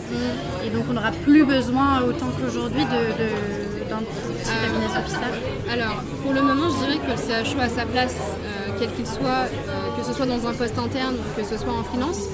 et 0.65 0.69
donc 0.69 0.85
on 0.89 0.93
n'aura 0.93 1.11
plus 1.11 1.45
besoin, 1.45 2.01
autant 2.03 2.29
qu'aujourd'hui, 2.39 2.85
de, 2.85 3.89
d'un 3.89 3.99
cabinet 3.99 4.85
officer. 4.97 5.69
Alors, 5.69 6.01
pour 6.23 6.31
le 6.31 6.41
moment, 6.41 6.69
je 6.69 6.85
dirais 6.85 6.99
que 7.05 7.11
le 7.11 7.17
CHO 7.17 7.59
a 7.59 7.67
sa 7.67 7.85
place, 7.85 8.15
euh, 8.15 8.71
quel 8.79 8.89
qu'il 8.93 9.05
soit, 9.05 9.49
que 9.97 10.05
ce 10.05 10.13
soit 10.13 10.27
dans 10.27 10.47
un 10.47 10.53
poste 10.53 10.79
interne 10.79 11.15
ou 11.15 11.41
que 11.41 11.45
ce 11.45 11.57
soit 11.57 11.73
en 11.73 11.83
finance. 11.83 12.29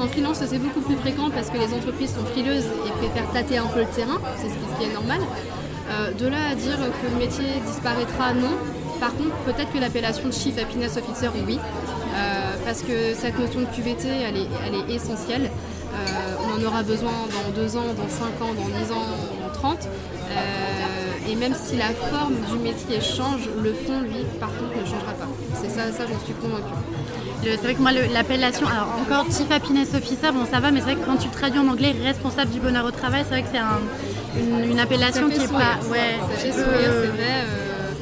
En 0.00 0.08
freelance, 0.08 0.42
c'est 0.44 0.58
beaucoup 0.58 0.80
plus 0.80 0.96
fréquent 0.96 1.30
parce 1.30 1.50
que 1.50 1.58
les 1.58 1.72
entreprises 1.72 2.14
sont 2.14 2.24
frileuses 2.26 2.66
et 2.86 2.90
préfèrent 2.98 3.30
tâter 3.32 3.58
un 3.58 3.66
peu 3.66 3.80
le 3.80 3.86
terrain, 3.86 4.18
c'est 4.36 4.48
ce 4.48 4.78
qui 4.78 4.90
est 4.90 4.92
normal. 4.92 5.20
Euh, 5.90 6.12
de 6.12 6.26
là 6.26 6.48
à 6.50 6.54
dire 6.54 6.78
que 6.78 7.10
le 7.10 7.16
métier 7.18 7.44
disparaîtra, 7.66 8.32
non. 8.34 8.56
Par 9.00 9.14
contre, 9.14 9.36
peut-être 9.44 9.72
que 9.72 9.78
l'appellation 9.78 10.28
de 10.28 10.32
Chief 10.32 10.56
Happiness 10.58 10.96
Officer, 10.96 11.28
oui. 11.46 11.58
Euh, 11.58 12.52
parce 12.64 12.82
que 12.82 13.14
cette 13.14 13.38
notion 13.38 13.60
de 13.60 13.66
QVT, 13.66 14.08
elle 14.08 14.36
est, 14.36 14.94
essentielle. 14.94 15.50
Euh, 15.50 15.96
on 16.40 16.60
en 16.60 16.66
aura 16.66 16.82
besoin 16.82 17.12
dans 17.30 17.62
2 17.62 17.76
ans, 17.76 17.94
dans 17.96 18.08
5 18.08 18.24
ans, 18.42 18.54
dans 18.54 18.84
10 18.84 18.92
ans, 18.92 19.06
dans 19.42 19.52
30. 19.52 19.88
et 21.28 21.36
même 21.36 21.54
si 21.54 21.76
la 21.76 21.90
forme 22.10 22.34
du 22.50 22.58
métier 22.58 23.00
change, 23.00 23.48
le 23.62 23.72
fond, 23.72 24.00
lui, 24.00 24.24
par 24.40 24.50
contre, 24.50 24.76
ne 24.80 24.84
changera 24.84 25.12
pas. 25.12 25.28
C'est 25.54 25.70
ça, 25.70 25.92
ça 25.92 26.04
j'en 26.06 26.24
suis 26.24 26.34
convaincue. 26.34 26.74
C'est 27.44 27.56
vrai 27.58 27.74
que 27.74 27.82
moi, 27.82 27.92
l'appellation, 27.92 28.66
alors 28.66 28.88
encore 29.02 29.26
Chief 29.26 29.50
Happiness 29.50 29.92
Officer, 29.94 30.32
bon 30.32 30.46
ça 30.50 30.60
va, 30.60 30.70
mais 30.70 30.80
c'est 30.80 30.86
vrai 30.86 30.96
que 30.96 31.04
quand 31.04 31.16
tu 31.16 31.28
traduis 31.28 31.58
en 31.58 31.68
anglais 31.68 31.94
responsable 32.02 32.50
du 32.50 32.58
bonheur 32.58 32.86
au 32.86 32.90
travail, 32.90 33.22
c'est 33.24 33.34
vrai 33.34 33.42
que 33.42 33.48
c'est 33.52 34.70
une, 34.70 34.78
appellation 34.78 35.28
qui 35.28 35.42
est 35.42 35.52
pas. 35.52 35.76
Ouais, 35.90 36.16
ça 36.30 36.36
fait 36.38 36.52
sourire, 36.52 36.90
c'est 37.02 37.08
vrai. 37.08 37.34
Euh, 37.44 37.92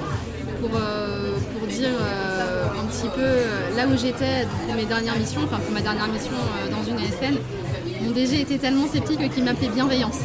pour, 0.61 0.71
euh, 0.77 1.39
pour 1.59 1.67
dire 1.67 1.89
euh, 1.89 2.67
un 2.81 2.87
petit 2.87 3.09
peu 3.09 3.77
là 3.77 3.89
où 3.89 3.99
j'étais 3.99 4.47
pour 4.65 4.77
mes 4.77 4.85
dernières 4.85 5.19
missions, 5.19 5.41
enfin 5.45 5.59
pour 5.59 5.73
ma 5.73 5.81
dernière 5.81 6.07
mission 6.07 6.33
dans 6.71 6.85
une 6.85 6.99
ASN, 6.99 7.37
mon 8.01 8.13
DG 8.13 8.43
était 8.43 8.59
tellement 8.59 8.87
sceptique 8.87 9.29
qu'il 9.33 9.43
m'appelait 9.43 9.71
bienveillance. 9.71 10.21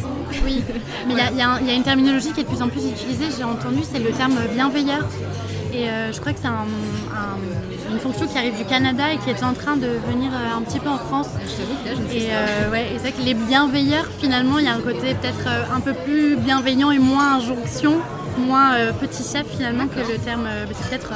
Oui, 0.46 0.64
mais 1.08 1.16
il 1.32 1.38
y, 1.38 1.42
a 1.42 1.74
une 1.74 1.84
terminologie 1.84 2.34
qui 2.34 2.42
est 2.42 2.44
de 2.44 2.50
plus 2.50 2.62
en 2.62 2.70
plus 2.70 2.86
utilisée, 2.86 3.26
j'ai 3.36 3.44
entendu, 3.44 3.80
c'est 3.82 4.00
le 4.00 4.12
terme 4.12 4.38
bienveilleur. 4.54 5.08
Et 5.74 5.86
je 6.14 6.20
crois 6.20 6.34
que 6.34 6.40
c'est 6.40 6.48
une 7.92 8.00
fonction 8.00 8.28
qui 8.28 8.38
arrive 8.38 8.58
du 8.58 8.66
Canada 8.66 9.14
et 9.14 9.18
qui 9.18 9.30
est 9.30 9.44
en 9.44 9.54
train 9.54 9.76
de 9.76 9.88
venir 10.10 10.32
euh, 10.34 10.58
un 10.58 10.62
petit 10.62 10.80
peu 10.80 10.90
en 10.90 10.98
France. 10.98 11.28
Je 11.46 11.90
là, 11.90 11.96
je 11.96 12.16
et, 12.16 12.30
euh, 12.32 12.72
ouais, 12.72 12.88
c'est 12.94 13.00
vrai 13.00 13.12
que 13.12 13.22
les 13.22 13.34
bienveilleurs, 13.34 14.08
finalement, 14.20 14.60
il 14.60 14.66
y 14.66 14.68
a 14.68 14.74
un 14.74 14.80
côté 14.80 15.14
peut-être 15.14 15.48
un 15.74 15.80
peu 15.80 15.94
plus 15.94 16.36
bienveillant 16.36 16.92
et 16.92 17.00
moins 17.00 17.38
injonction, 17.38 17.96
moins 18.38 18.76
petit 19.00 19.24
chef 19.24 19.46
finalement 19.48 19.88
que 19.88 20.00
le 20.00 20.18
terme. 20.18 20.48
c'est 20.72 20.90
peut-être 20.90 21.14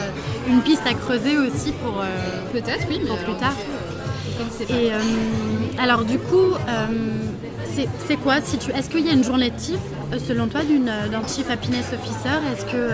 une 0.47 0.61
piste 0.61 0.83
à 0.85 0.93
creuser 0.93 1.37
aussi 1.37 1.71
pour. 1.71 2.03
peut-être, 2.51 2.85
oui, 2.89 2.99
pour 3.07 3.17
plus 3.17 3.35
tard. 3.35 3.53
Et 4.69 4.91
alors 5.79 6.03
du 6.03 6.17
coup, 6.17 6.55
c'est 8.07 8.17
quoi 8.17 8.35
si 8.43 8.57
tu, 8.57 8.71
Est-ce 8.71 8.89
qu'il 8.89 9.05
y 9.05 9.09
a 9.09 9.13
une 9.13 9.23
journée 9.23 9.51
type 9.51 9.79
selon 10.27 10.47
toi 10.47 10.61
d'un 10.61 11.27
chief 11.27 11.49
happiness 11.49 11.93
officer? 11.93 12.37
Est-ce 12.53 12.65
que 12.65 12.89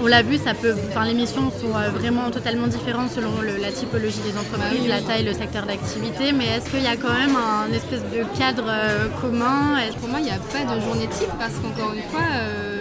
on 0.00 0.06
l'a 0.06 0.22
vu, 0.22 0.38
ça 0.38 0.54
peut, 0.54 0.74
enfin, 0.88 1.04
les 1.04 1.14
missions 1.14 1.50
sont 1.50 1.76
euh, 1.76 1.90
vraiment 1.90 2.30
totalement 2.30 2.66
différentes 2.66 3.10
selon 3.10 3.30
la 3.42 3.72
typologie 3.72 4.20
des 4.20 4.38
entreprises, 4.38 4.86
la 4.88 5.00
taille, 5.00 5.24
le 5.24 5.32
secteur 5.32 5.66
d'activité, 5.66 6.32
mais 6.32 6.46
est-ce 6.46 6.70
qu'il 6.70 6.82
y 6.82 6.86
a 6.86 6.96
quand 6.96 7.12
même 7.12 7.36
un 7.36 7.72
espèce 7.72 8.02
de 8.02 8.24
cadre 8.38 8.64
euh, 8.68 9.08
commun? 9.20 9.76
Pour 10.00 10.08
moi, 10.08 10.20
il 10.20 10.26
n'y 10.26 10.30
a 10.30 10.38
pas 10.38 10.74
de 10.74 10.80
journée 10.80 11.08
type 11.08 11.30
parce 11.38 11.54
qu'encore 11.54 11.92
une 11.94 12.02
fois, 12.10 12.20
euh, 12.32 12.78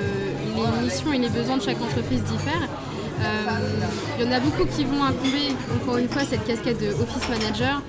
les 0.56 0.84
missions 0.84 1.13
et 1.13 1.17
les 1.17 1.30
besoins 1.30 1.58
de 1.58 1.63
chaque 1.63 1.82
entreprise 1.82 2.23
diffèrent. 2.23 2.67
Il 4.19 4.25
y 4.25 4.30
en 4.30 4.32
a 4.32 4.39
beaucoup 4.39 4.65
qui 4.65 4.86
vont 4.86 5.03
incomber, 5.03 5.56
encore 5.75 5.97
une 5.97 6.08
fois, 6.08 6.21
cette 6.23 6.45
casquette 6.45 6.80
de 6.80 6.89
office 6.89 7.27
manager, 7.30 7.82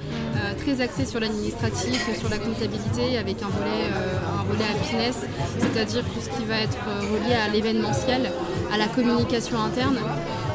très 0.56 0.80
axée 0.80 1.04
sur 1.04 1.20
l'administratif, 1.20 2.00
sur 2.18 2.30
la 2.30 2.38
comptabilité, 2.38 3.18
avec 3.18 3.36
un 3.42 3.48
volet, 3.48 3.92
un 3.92 4.44
volet 4.44 4.64
happiness, 4.70 5.18
c'est-à-dire 5.58 6.02
tout 6.04 6.20
ce 6.20 6.30
qui 6.30 6.44
va 6.46 6.60
être 6.60 6.78
relié 7.12 7.34
à 7.34 7.48
l'événementiel, 7.48 8.30
à 8.72 8.78
la 8.78 8.86
communication 8.86 9.60
interne. 9.60 9.98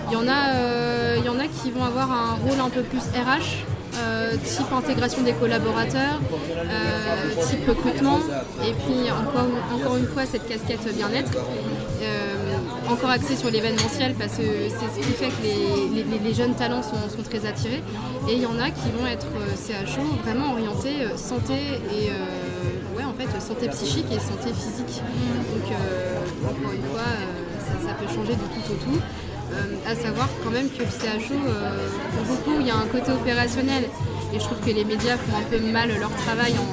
Il 0.10 0.14
y, 0.14 0.16
en 0.16 0.28
a, 0.28 0.56
euh, 0.56 1.18
y 1.24 1.30
en 1.30 1.40
a 1.40 1.48
qui 1.48 1.72
vont 1.72 1.84
avoir 1.84 2.12
un 2.12 2.34
rôle 2.36 2.60
un 2.60 2.70
peu 2.70 2.82
plus 2.82 3.00
RH, 3.00 3.66
euh, 3.98 4.34
type 4.44 4.72
intégration 4.72 5.24
des 5.24 5.34
collaborateurs, 5.34 6.20
euh, 6.32 7.46
type 7.48 7.68
recrutement, 7.68 8.20
et 8.62 8.74
puis 8.74 9.10
encore, 9.12 9.98
une 9.98 10.08
fois 10.08 10.26
cette 10.26 10.48
casquette 10.48 10.96
bien-être, 10.96 11.32
encore 12.90 13.10
axée 13.10 13.36
sur 13.36 13.50
l'événementiel 13.50 14.14
parce 14.14 14.34
que 14.34 14.44
c'est 14.68 15.02
ce 15.02 15.08
qui 15.08 15.14
fait 15.14 15.30
que 15.30 16.24
les, 16.24 16.34
jeunes 16.34 16.54
talents 16.54 16.84
sont, 16.84 17.24
très 17.24 17.46
attirés. 17.48 17.82
Et 18.30 18.34
il 18.34 18.42
y 18.42 18.46
en 18.46 18.60
a 18.60 18.70
qui 18.70 18.92
vont 18.98 19.08
être 19.08 19.28
CHO 19.56 20.02
vraiment 20.24 20.52
orientés 20.52 21.08
santé 21.16 21.54
et 21.92 22.12
ouais, 22.96 23.04
en 23.04 23.14
fait, 23.14 23.42
santé 23.42 23.70
psychique 23.70 24.06
et 24.12 24.20
santé 24.20 24.54
physique. 24.54 25.02
Donc 25.54 25.72
encore 26.44 26.74
une 26.74 26.84
fois, 26.84 27.02
ça, 27.82 27.94
peut 27.94 28.08
changer 28.08 28.34
de 28.34 28.46
tout 28.54 28.72
au 28.72 28.76
tout. 28.76 29.00
Euh, 29.54 29.92
à 29.92 29.96
savoir 29.96 30.28
quand 30.44 30.50
même 30.50 30.70
que 30.70 30.80
le 30.80 30.90
CHO, 30.90 31.36
euh, 31.36 31.88
pour 32.16 32.26
beaucoup, 32.26 32.60
il 32.60 32.68
y 32.68 32.72
a 32.72 32.76
un 32.76 32.88
côté 32.88 33.12
opérationnel. 33.12 33.84
Et 34.34 34.40
je 34.40 34.44
trouve 34.44 34.60
que 34.60 34.72
les 34.72 34.84
médias 34.84 35.18
font 35.18 35.38
un 35.38 35.44
peu 35.44 35.60
mal 35.72 35.90
leur 36.00 36.10
travail 36.26 36.54
en, 36.58 36.66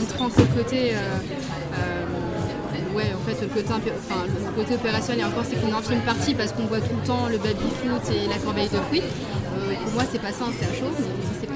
montrant 0.00 0.30
ce 0.30 0.42
côté. 0.56 0.94
Euh, 0.94 1.18
ouais, 2.94 3.12
en 3.12 3.28
fait, 3.28 3.40
le 3.42 3.48
côté, 3.48 4.74
opérationnel, 4.74 5.20
et 5.20 5.24
encore, 5.24 5.44
c'est 5.48 5.60
qu'une 5.60 5.74
infime 5.74 6.00
partie 6.00 6.34
parce 6.34 6.52
qu'on 6.52 6.64
voit 6.64 6.80
tout 6.80 6.96
le 6.98 7.06
temps 7.06 7.26
le 7.28 7.38
baby-foot 7.38 8.10
et 8.10 8.28
la 8.28 8.38
corbeille 8.38 8.70
de 8.70 8.78
fruits. 8.88 9.02
pour 9.84 9.92
moi, 9.92 10.04
c'est 10.10 10.22
pas 10.22 10.32
ça 10.32 10.44
un 10.44 10.52
CHO, 10.52 10.86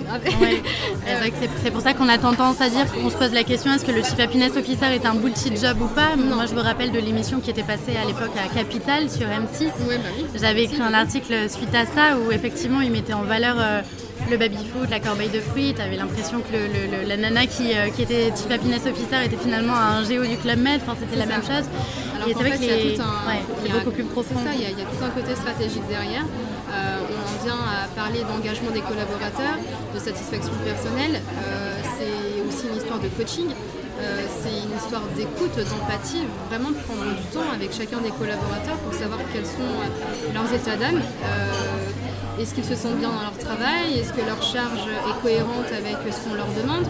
c'est 1.63 1.71
pour 1.71 1.81
ça 1.81 1.95
qu'on 1.95 2.09
a 2.09 2.19
tendance 2.19 2.61
à 2.61 2.69
dire 2.69 2.91
qu'on 2.93 3.11
se 3.11 3.17
pose 3.17 3.33
la 3.33 3.45
question 3.45 3.73
est-ce 3.73 3.85
que 3.85 3.93
le 3.93 4.03
Chief 4.03 4.19
Happiness 4.19 4.57
Officer 4.57 4.87
est 4.87 5.07
un 5.07 5.15
bullshit 5.15 5.61
job 5.61 5.79
ou 5.81 5.89
pas? 5.89 6.17
Moi, 6.17 6.47
je 6.47 6.55
me 6.55 6.61
rappelle 6.61 6.93
de 6.93 6.99
l'émission 6.99 7.41
qui 7.41 7.51
était 7.51 7.63
passée 7.63 7.97
à 8.01 8.07
l'époque 8.07 8.33
à 8.37 8.53
Capital 8.55 9.11
sur 9.11 9.27
M6. 9.27 9.67
Bah 9.87 9.95
J'avais 10.35 10.65
écrit 10.65 10.81
un 10.81 10.95
article 10.95 11.49
suite 11.49 11.75
à 11.75 11.85
ça 11.87 12.17
où 12.19 12.33
effectivement 12.33 12.81
il 12.81 12.91
mettait 12.91 13.15
en 13.15 13.23
valeur. 13.23 13.57
Euh, 13.59 13.83
le 14.31 14.37
baby-food, 14.37 14.91
la 14.91 15.01
corbeille 15.01 15.31
de 15.31 15.41
fruits, 15.41 15.73
tu 15.75 15.81
avais 15.81 15.97
l'impression 15.97 16.41
que 16.41 17.09
la 17.09 17.17
nana 17.17 17.47
qui, 17.47 17.73
euh, 17.73 17.89
qui, 17.91 18.03
était 18.03 18.31
Chief 18.37 18.51
Happiness 18.51 18.83
Officer 18.87 19.25
était 19.25 19.37
finalement 19.37 19.75
un 19.75 20.05
géo 20.05 20.25
du 20.25 20.37
Club 20.37 20.59
Med, 20.59 20.81
enfin, 20.83 20.97
c'était 21.01 21.17
la 21.19 21.27
même 21.27 21.43
chose. 21.43 21.65
Alors 22.15 22.29
et 22.29 22.35
c'est 22.35 22.45
vrai 22.45 22.59
qu'il 22.59 22.97
y 22.97 23.71
a 23.71 23.79
beaucoup 23.79 23.91
plus 23.91 24.05
profond. 24.05 24.35
il 24.55 24.63
y, 24.63 24.67
a, 24.67 24.85
tout 24.85 25.05
un 25.05 25.11
côté 25.11 25.35
stratégique 25.35 25.87
derrière. 25.89 26.25
Euh, 26.25 26.99
on 27.09 27.45
vient 27.45 27.57
à 27.57 27.89
parler 27.95 28.21
d'engagement 28.21 28.71
des 28.71 28.83
collaborateurs, 28.83 29.57
de 29.95 29.99
satisfaction 29.99 30.53
personnelle. 30.65 31.21
Euh, 31.45 31.75
c'est 31.97 32.43
aussi 32.47 32.69
une 32.69 32.77
histoire 32.77 32.99
de 32.99 33.09
coaching. 33.09 33.49
Euh, 34.01 34.23
c'est 34.43 34.55
une 34.67 34.77
histoire 34.77 35.03
d'écoute, 35.17 35.57
d'empathie, 35.57 36.23
vraiment 36.49 36.71
prendre 36.87 37.05
du 37.17 37.25
temps 37.33 37.51
avec 37.53 37.73
chacun 37.73 37.99
des 37.99 38.11
collaborateurs 38.11 38.77
pour 38.85 38.95
savoir 38.95 39.19
quels 39.33 39.47
sont 39.47 39.75
leurs 40.35 40.53
états 40.53 40.77
d'âme. 40.77 41.03
Est-ce 42.41 42.55
qu'ils 42.55 42.65
se 42.65 42.75
sentent 42.75 42.99
bien 42.99 43.11
dans 43.11 43.23
leur 43.23 43.39
travail? 43.39 43.99
Est-ce 43.99 44.13
que 44.13 44.25
leur 44.25 44.43
charge 44.43 44.87
est 44.87 45.23
cohérente 45.23 45.71
avec 45.77 45.97
ce 46.13 46.21
qu'on 46.21 46.35
leur 46.35 46.49
demande? 46.61 46.87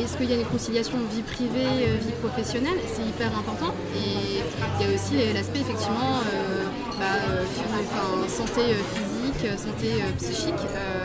Est-ce 0.00 0.16
qu'il 0.16 0.30
y 0.30 0.34
a 0.34 0.36
une 0.36 0.44
conciliation 0.44 0.98
vie 1.10 1.22
privée, 1.22 1.98
vie 2.00 2.16
professionnelle? 2.22 2.78
C'est 2.86 3.02
hyper 3.02 3.30
important. 3.38 3.74
Et 3.96 4.40
il 4.80 4.86
y 4.86 4.90
a 4.90 4.94
aussi 4.94 5.14
l'aspect 5.34 5.60
effectivement 5.60 6.20
bah, 6.98 7.18
euh, 7.30 8.28
santé 8.28 8.60
euh, 8.60 8.74
physique, 8.94 9.44
euh, 9.44 9.56
santé 9.56 10.04
psychique, 10.18 10.62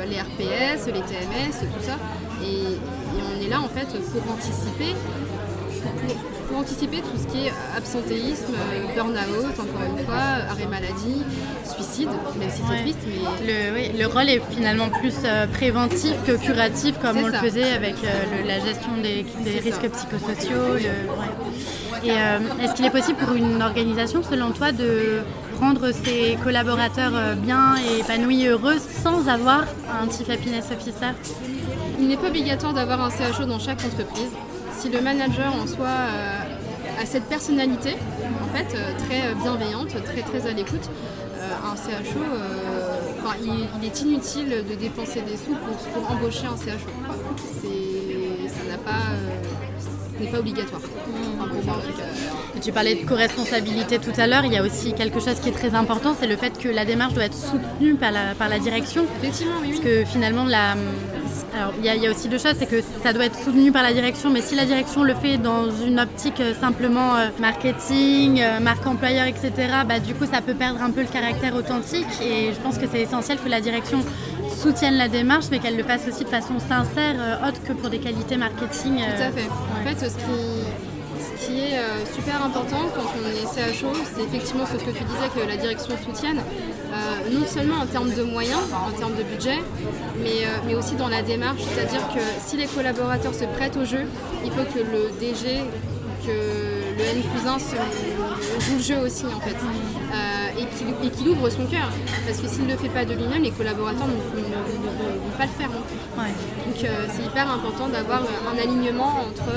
les 0.08 0.22
RPS, 0.22 0.86
les 0.88 1.02
TMS, 1.02 1.58
tout 1.74 1.84
ça. 1.84 1.98
Et, 2.44 2.78
on 3.18 3.44
est 3.44 3.50
là 3.50 3.62
en 3.62 3.68
fait 3.68 3.88
pour 3.88 4.32
anticiper 4.32 4.94
pour, 6.48 6.58
anticiper 6.58 6.98
tout 6.98 7.18
ce 7.22 7.28
qui 7.32 7.46
est 7.46 7.54
absentéisme, 7.76 8.54
burn-out, 8.96 9.60
encore 9.60 9.98
une 9.98 10.06
fois, 10.06 10.16
arrêt 10.50 10.66
maladie, 10.66 11.22
suicide, 11.66 12.10
même 12.40 12.50
si 12.50 12.62
c'est 12.68 12.82
triste. 12.82 13.00
Mais... 13.06 13.92
Le, 13.94 14.00
le, 14.00 14.08
rôle 14.08 14.28
est 14.28 14.42
finalement 14.50 14.90
plus 14.90 15.14
préventif 15.54 16.16
que 16.26 16.32
curatif, 16.32 16.98
comme 17.00 17.18
on 17.18 17.28
le 17.28 17.34
faisait 17.34 17.74
avec 17.74 17.96
la 18.48 18.60
gestion 18.60 18.98
des, 19.04 19.26
risques 19.60 19.90
psychosociaux. 19.90 20.78
Et 22.04 22.10
est-ce 22.64 22.74
qu'il 22.74 22.86
est 22.86 22.92
possible 22.92 23.20
pour 23.20 23.36
une 23.36 23.62
organisation, 23.62 24.24
selon 24.24 24.52
toi, 24.52 24.72
de 24.72 25.22
rendre 25.60 25.92
ses 25.92 26.38
collaborateurs 26.44 27.12
euh, 27.16 27.36
bien 27.36 27.76
et 27.78 28.02
épanouis, 28.02 28.46
heureux, 28.48 28.78
sans 28.80 29.28
avoir 29.28 29.64
un 29.90 30.10
Chief 30.10 30.30
Happiness 30.30 30.66
Officer? 30.72 31.14
Il 32.00 32.08
n'est 32.08 32.18
pas 32.18 32.28
obligatoire 32.28 32.74
d'avoir 32.74 33.02
un 33.02 33.10
CHO 33.10 33.46
dans 33.46 33.60
chaque 33.60 33.84
entreprise. 33.84 34.32
Si 34.78 34.90
le 34.90 35.02
manager 35.02 35.56
en 35.56 35.66
soi 35.66 35.88
euh, 35.88 37.02
a 37.02 37.06
cette 37.06 37.24
personnalité, 37.24 37.96
en 38.44 38.56
fait, 38.56 38.76
euh, 38.76 38.94
très 39.08 39.34
bienveillante, 39.34 39.90
très 40.04 40.22
très 40.22 40.48
à 40.48 40.54
l'écoute, 40.54 40.90
un 41.66 41.76
CHO, 41.76 42.20
il, 43.44 43.88
est 43.88 44.02
inutile 44.02 44.64
de 44.70 44.76
dépenser 44.76 45.22
des 45.22 45.38
sous 45.38 45.56
pour, 45.56 46.12
embaucher 46.12 46.46
un 46.46 46.58
CHO. 46.58 46.92
Ça 48.48 48.70
n'a 48.70 48.78
pas 48.78 49.02
n'est 50.20 50.32
pas 50.32 50.40
obligatoire. 50.40 50.82
Tu 52.62 52.72
parlais 52.72 52.96
de 52.96 53.06
co-responsabilité 53.06 54.00
tout 54.00 54.14
à 54.18 54.28
l'heure, 54.28 54.46
il 54.46 54.54
y 54.54 54.58
a 54.58 54.64
aussi 54.64 54.94
quelque 54.94 55.20
chose 55.20 55.40
qui 55.42 55.50
est 55.50 55.54
très 55.54 55.76
important, 55.76 56.16
c'est 56.20 56.28
le 56.28 56.36
fait 56.36 56.58
que 56.58 56.70
la 56.70 56.86
démarche 56.86 57.14
doit 57.14 57.26
être 57.26 57.38
soutenue 57.38 57.96
par 57.96 58.12
la, 58.12 58.34
par 58.38 58.50
la 58.50 58.60
direction. 58.60 59.06
Effectivement, 59.22 59.56
oui. 59.62 59.70
Parce 59.70 59.82
que 59.82 60.06
finalement, 60.06 60.46
la, 60.46 60.76
alors, 61.56 61.74
il 61.80 61.86
y, 61.86 62.08
a 62.08 62.12
aussi 62.12 62.28
deux 62.28 62.38
choses, 62.38 62.56
c'est 62.58 62.68
que 62.68 62.82
ça 63.04 63.14
doit 63.14 63.26
être 63.26 63.38
soutenu 63.38 63.72
par 63.72 63.82
la 63.82 63.94
direction, 63.94 64.30
mais 64.30 64.42
si 64.42 64.56
la 64.56 64.66
direction 64.66 65.04
le 65.04 65.16
fait 65.16 65.38
dans 65.38 65.72
une 65.72 66.00
optique 66.00 66.40
euh, 66.40 66.54
simplement 66.54 67.16
euh, 67.16 67.30
marketing, 67.40 68.42
euh, 68.42 68.60
marque 68.60 68.86
employeur, 68.86 69.26
etc., 69.26 69.52
bah, 69.88 70.00
du 70.00 70.14
coup, 70.14 70.26
ça 70.32 70.42
peut 70.42 70.54
perdre 70.54 70.82
un 70.82 70.92
peu 70.92 71.02
le 71.02 71.08
caractère 71.08 71.56
authentique. 71.56 72.06
Et 72.22 72.54
je 72.54 72.60
pense 72.62 72.78
que 72.78 72.86
c'est 72.92 73.02
essentiel 73.02 73.40
que 73.44 73.50
la 73.50 73.62
direction 73.62 74.00
soutienne 74.56 74.98
la 74.98 75.08
démarche, 75.08 75.46
mais 75.50 75.60
qu'elle 75.60 75.78
le 75.78 75.84
fasse 75.84 76.08
aussi 76.08 76.24
de 76.24 76.30
façon 76.30 76.60
sincère, 76.60 77.16
autre 77.48 77.62
que 77.64 77.74
pour 77.74 77.90
des 77.90 78.00
qualités 78.00 78.38
marketing. 78.38 78.98
Tout 78.98 79.24
à 79.24 79.32
fait. 79.32 79.48
En 79.48 79.84
fait, 79.84 80.10
ce 80.10 80.16
qui 80.16 80.67
qui 81.48 81.60
est 81.60 81.80
euh, 81.80 82.06
super 82.14 82.44
important 82.44 82.90
quand 82.94 83.08
on 83.16 83.28
est 83.30 83.72
CHO, 83.72 83.88
c'est 84.14 84.24
effectivement 84.24 84.66
ce 84.66 84.74
que 84.74 84.92
tu 84.92 85.04
disais 85.04 85.30
que 85.34 85.48
la 85.48 85.56
direction 85.56 85.96
soutienne, 86.04 86.40
euh, 86.40 87.32
non 87.32 87.46
seulement 87.48 87.78
en 87.78 87.86
termes 87.86 88.14
de 88.14 88.24
moyens, 88.24 88.60
en 88.74 88.92
termes 88.92 89.16
de 89.16 89.24
budget, 89.24 89.60
mais, 90.22 90.44
euh, 90.44 90.58
mais 90.66 90.76
aussi 90.76 90.96
dans 90.96 91.08
la 91.08 91.22
démarche. 91.22 91.62
C'est-à-dire 91.74 92.06
que 92.10 92.20
si 92.46 92.58
les 92.58 92.66
collaborateurs 92.66 93.34
se 93.34 93.46
prêtent 93.46 93.78
au 93.78 93.86
jeu, 93.86 94.04
il 94.44 94.52
faut 94.52 94.66
que 94.74 94.80
le 94.80 95.10
DG, 95.20 95.64
que 96.26 96.32
le 96.32 97.04
N 97.04 97.24
plus 97.24 97.48
1 97.48 97.58
joue 97.58 98.76
le 98.76 98.84
jeu 98.84 98.98
aussi 99.06 99.26
en 99.26 99.40
fait. 99.40 99.56
et 100.60 101.10
qu'il 101.12 101.30
ouvre 101.30 101.50
son 101.50 101.66
cœur. 101.66 101.90
Parce 102.26 102.42
que 102.42 102.48
s'il 102.48 102.66
ne 102.66 102.72
le 102.72 102.78
fait 102.78 102.90
pas 102.90 103.06
de 103.06 103.14
lui-même, 103.14 103.44
les 103.44 103.52
collaborateurs 103.52 104.08
ne, 104.08 104.14
vont 104.14 105.38
pas 105.38 105.46
le 105.46 105.56
faire 105.58 105.70
non 105.70 105.84
plus. 105.88 106.26
Donc 106.66 106.92
c'est 107.14 107.24
hyper 107.24 107.50
important 107.50 107.88
d'avoir 107.88 108.22
un 108.22 108.58
alignement 108.58 109.22
entre 109.22 109.54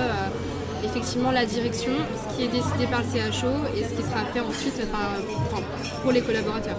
effectivement 0.85 1.31
la 1.31 1.45
direction, 1.45 1.93
ce 1.93 2.37
qui 2.37 2.45
est 2.45 2.49
décidé 2.49 2.87
par 2.91 3.01
le 3.01 3.07
CHO 3.07 3.49
et 3.77 3.85
ce 3.85 3.91
qui 3.91 4.03
sera 4.03 4.25
fait 4.33 4.41
ensuite 4.41 4.81
pour 6.03 6.13
les 6.13 6.21
collaborateurs. 6.21 6.77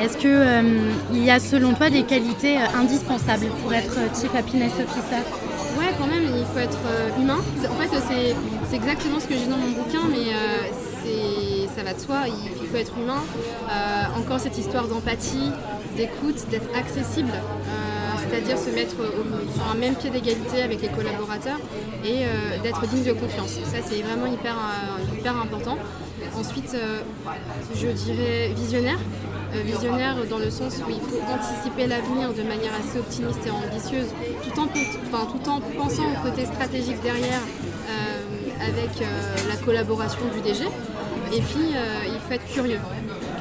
Est-ce 0.00 0.16
qu'il 0.16 0.30
euh, 0.30 0.92
y 1.12 1.30
a 1.30 1.40
selon 1.40 1.74
toi 1.74 1.90
des 1.90 2.02
qualités 2.02 2.58
euh, 2.58 2.78
indispensables 2.78 3.46
pour 3.62 3.72
être 3.72 3.96
Chief 4.18 4.34
Happiness 4.34 4.72
Officer? 4.74 5.22
Ouais, 5.78 5.92
quand 5.98 6.06
même, 6.06 6.24
il 6.24 6.44
faut 6.44 6.58
être 6.58 6.78
euh, 6.86 7.20
humain. 7.20 7.38
En 7.38 7.74
fait, 7.74 8.34
c'est 8.68 8.76
exactement 8.76 9.20
ce 9.20 9.26
que 9.26 9.34
j'ai 9.34 9.46
dans 9.46 9.56
mon 9.56 9.70
bouquin, 9.70 10.02
mais 10.10 10.32
ça 11.74 11.82
va 11.82 11.92
de 11.92 12.00
soi, 12.00 12.16
il 12.26 12.66
faut 12.66 12.76
être 12.76 12.94
humain. 12.98 13.22
encore 14.16 14.40
cette 14.40 14.58
histoire 14.58 14.88
d'empathie, 14.88 15.52
d'écoute, 15.96 16.48
d'être 16.50 16.68
accessible 16.76 17.32
c'est-à-dire 18.28 18.58
se 18.58 18.70
mettre 18.70 18.96
sur 19.54 19.68
un 19.70 19.74
même 19.74 19.94
pied 19.94 20.10
d'égalité 20.10 20.62
avec 20.62 20.82
les 20.82 20.88
collaborateurs 20.88 21.58
et 22.04 22.24
euh, 22.24 22.62
d'être 22.62 22.86
digne 22.86 23.04
de 23.04 23.12
confiance. 23.12 23.58
Ça, 23.64 23.78
c'est 23.84 24.02
vraiment 24.02 24.26
hyper, 24.26 24.54
euh, 24.54 25.18
hyper 25.18 25.36
important. 25.36 25.76
Ensuite, 26.34 26.74
euh, 26.74 27.00
je 27.74 27.88
dirais 27.88 28.52
visionnaire. 28.56 28.98
visionnaire 29.64 30.16
dans 30.28 30.38
le 30.38 30.50
sens 30.50 30.74
où 30.86 30.90
il 30.90 31.00
faut 31.00 31.22
anticiper 31.32 31.86
l'avenir 31.86 32.34
de 32.34 32.42
manière 32.42 32.72
assez 32.78 32.98
optimiste 32.98 33.40
et 33.46 33.50
ambitieuse, 33.50 34.10
tout 34.44 34.60
en, 34.60 34.66
tout 34.66 35.48
en 35.48 35.60
pensant 35.60 36.06
au 36.12 36.28
côté 36.28 36.44
stratégique 36.44 37.00
derrière 37.02 37.40
avec 38.60 38.90
la 39.48 39.56
collaboration 39.64 40.26
du 40.34 40.40
DG. 40.42 40.64
Et 41.32 41.40
puis, 41.40 41.72
il 42.14 42.20
faut 42.20 42.34
être 42.34 42.46
curieux. 42.52 42.80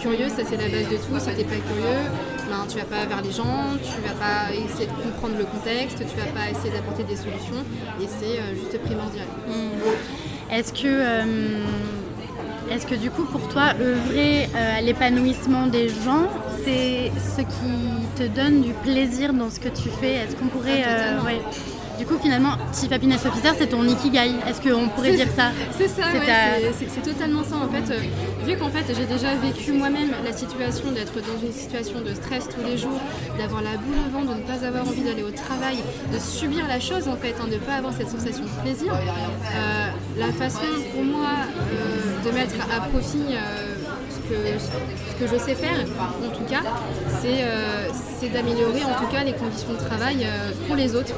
Curieux, 0.06 0.30
ça 0.30 0.44
c'est 0.48 0.58
la 0.58 0.70
base 0.70 0.88
de 0.88 0.98
tout. 0.98 1.18
Si 1.18 1.32
tu 1.32 1.38
n'es 1.38 1.44
pas 1.46 1.56
curieux, 1.56 2.06
ben, 2.48 2.68
tu 2.70 2.78
vas 2.78 2.86
pas 2.86 3.06
vers 3.08 3.24
les 3.24 3.32
gens, 3.32 3.74
tu 3.82 4.00
vas 4.08 4.14
pas 4.14 4.54
essayer 4.54 4.86
de 4.86 4.92
comprendre 4.92 5.34
le 5.36 5.46
contexte, 5.46 5.98
tu 5.98 6.16
vas 6.16 6.28
pas 6.28 6.52
essayer 6.52 6.72
d'apporter 6.72 7.04
des 7.06 7.16
solutions 7.16 7.66
et 8.00 8.06
c'est 8.06 8.38
euh, 8.38 8.54
juste 8.54 8.80
primordial. 8.84 9.26
Hmm. 9.48 10.54
Est-ce 10.54 10.74
que, 10.74 10.86
euh, 10.86 11.64
est-ce 12.72 12.86
que 12.86 12.94
du 12.94 13.10
coup 13.10 13.24
pour 13.24 13.50
toi, 13.50 13.74
œuvrer 13.82 14.44
euh, 14.44 14.78
à 14.78 14.82
l'épanouissement 14.82 15.66
des 15.66 15.90
gens, 15.90 16.28
c'est 16.64 17.12
ce 17.36 17.42
qui 17.42 18.06
te 18.16 18.28
donne 18.28 18.62
du 18.62 18.74
plaisir 18.74 19.34
dans 19.34 19.50
ce 19.50 19.60
que 19.60 19.70
tu 19.70 19.90
fais? 19.90 20.18
Est-ce 20.18 20.36
qu'on 20.36 20.50
pourrait... 20.50 20.84
Ah, 20.88 21.20
du 21.98 22.06
coup, 22.06 22.18
finalement, 22.22 22.52
Chief 22.74 22.92
Happiness 22.92 23.26
Officer, 23.26 23.50
c'est 23.58 23.68
ton 23.68 23.84
ikigai. 23.84 24.32
Est-ce 24.48 24.62
qu'on 24.62 24.88
pourrait 24.90 25.16
dire 25.16 25.28
ça 25.36 25.52
C'est 25.78 25.88
ça, 25.88 26.04
c'est 26.78 27.02
totalement 27.02 27.44
ça. 27.44 27.56
En 27.58 27.70
fait, 27.70 27.94
euh, 27.94 28.00
vu 28.46 28.58
qu'en 28.58 28.70
fait, 28.70 28.86
j'ai 28.96 29.06
déjà 29.06 29.36
vécu 29.36 29.72
moi-même 29.72 30.12
la 30.24 30.34
situation 30.34 30.92
d'être 30.92 31.14
dans 31.16 31.46
une 31.46 31.54
situation 31.54 32.02
de 32.02 32.14
stress 32.14 32.48
tous 32.50 32.66
les 32.66 32.78
jours, 32.78 33.00
d'avoir 33.38 33.62
la 33.62 33.78
boule 33.78 33.96
au 34.08 34.12
ventre, 34.12 34.36
de 34.36 34.42
ne 34.42 34.48
pas 34.48 34.66
avoir 34.66 34.88
envie 34.88 35.02
d'aller 35.02 35.24
au 35.24 35.32
travail, 35.32 35.78
de 36.12 36.20
subir 36.20 36.68
la 36.68 36.80
chose 36.80 37.08
en 37.08 37.16
fait, 37.16 37.36
hein, 37.42 37.48
de 37.48 37.54
ne 37.54 37.60
pas 37.60 37.76
avoir 37.76 37.94
cette 37.94 38.10
sensation 38.10 38.44
de 38.44 38.62
plaisir. 38.62 38.94
Euh, 38.94 39.88
la 40.18 40.32
façon 40.34 40.66
pour 40.94 41.04
moi 41.04 41.30
euh, 41.72 42.30
de 42.30 42.36
mettre 42.36 42.56
à 42.76 42.82
profit 42.88 43.36
ce 44.30 45.24
que 45.24 45.28
je 45.28 45.40
sais 45.40 45.56
faire, 45.56 45.78
en 46.24 46.36
tout 46.36 46.44
cas, 46.46 46.62
euh, 47.26 47.88
c'est 48.20 48.30
d'améliorer 48.30 48.84
en 48.84 49.00
tout 49.00 49.08
cas 49.12 49.24
les 49.24 49.34
conditions 49.34 49.74
de 49.74 49.78
travail 49.78 50.26
euh, 50.26 50.52
pour 50.68 50.76
les 50.76 50.96
autres. 50.96 51.14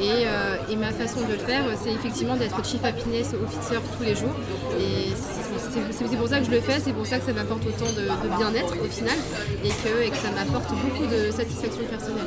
Euh, 0.00 0.56
et, 0.70 0.76
ma 0.76 0.90
façon 0.92 1.20
de 1.20 1.32
le 1.32 1.38
faire, 1.38 1.64
c'est 1.82 1.92
effectivement 1.92 2.36
d'être 2.36 2.64
Chief 2.64 2.82
Happiness 2.84 3.34
Officer 3.34 3.80
tous 3.96 4.04
les 4.04 4.14
jours. 4.14 4.34
Et 4.78 5.12
c'est 5.14 6.16
pour 6.16 6.28
ça 6.28 6.40
que 6.40 6.46
je 6.46 6.50
le 6.50 6.60
fais, 6.60 6.80
c'est 6.80 6.92
pour 6.92 7.06
ça 7.06 7.18
que 7.18 7.26
ça 7.26 7.32
m'apporte 7.32 7.62
autant 7.66 7.90
de, 7.92 8.36
bien-être 8.36 8.74
au 8.82 8.88
final 8.88 9.16
et 9.64 9.68
que, 9.68 10.16
ça 10.16 10.30
m'apporte 10.34 10.70
beaucoup 10.70 11.06
de 11.06 11.30
satisfaction 11.30 11.82
personnelle. 11.88 12.26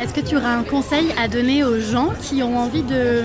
Est-ce 0.00 0.14
que 0.14 0.20
tu 0.20 0.36
auras 0.36 0.54
un 0.56 0.62
conseil 0.62 1.06
à 1.22 1.28
donner 1.28 1.64
aux 1.64 1.80
gens 1.80 2.12
qui 2.22 2.42
ont 2.42 2.58
envie 2.58 2.82
de 2.82 3.22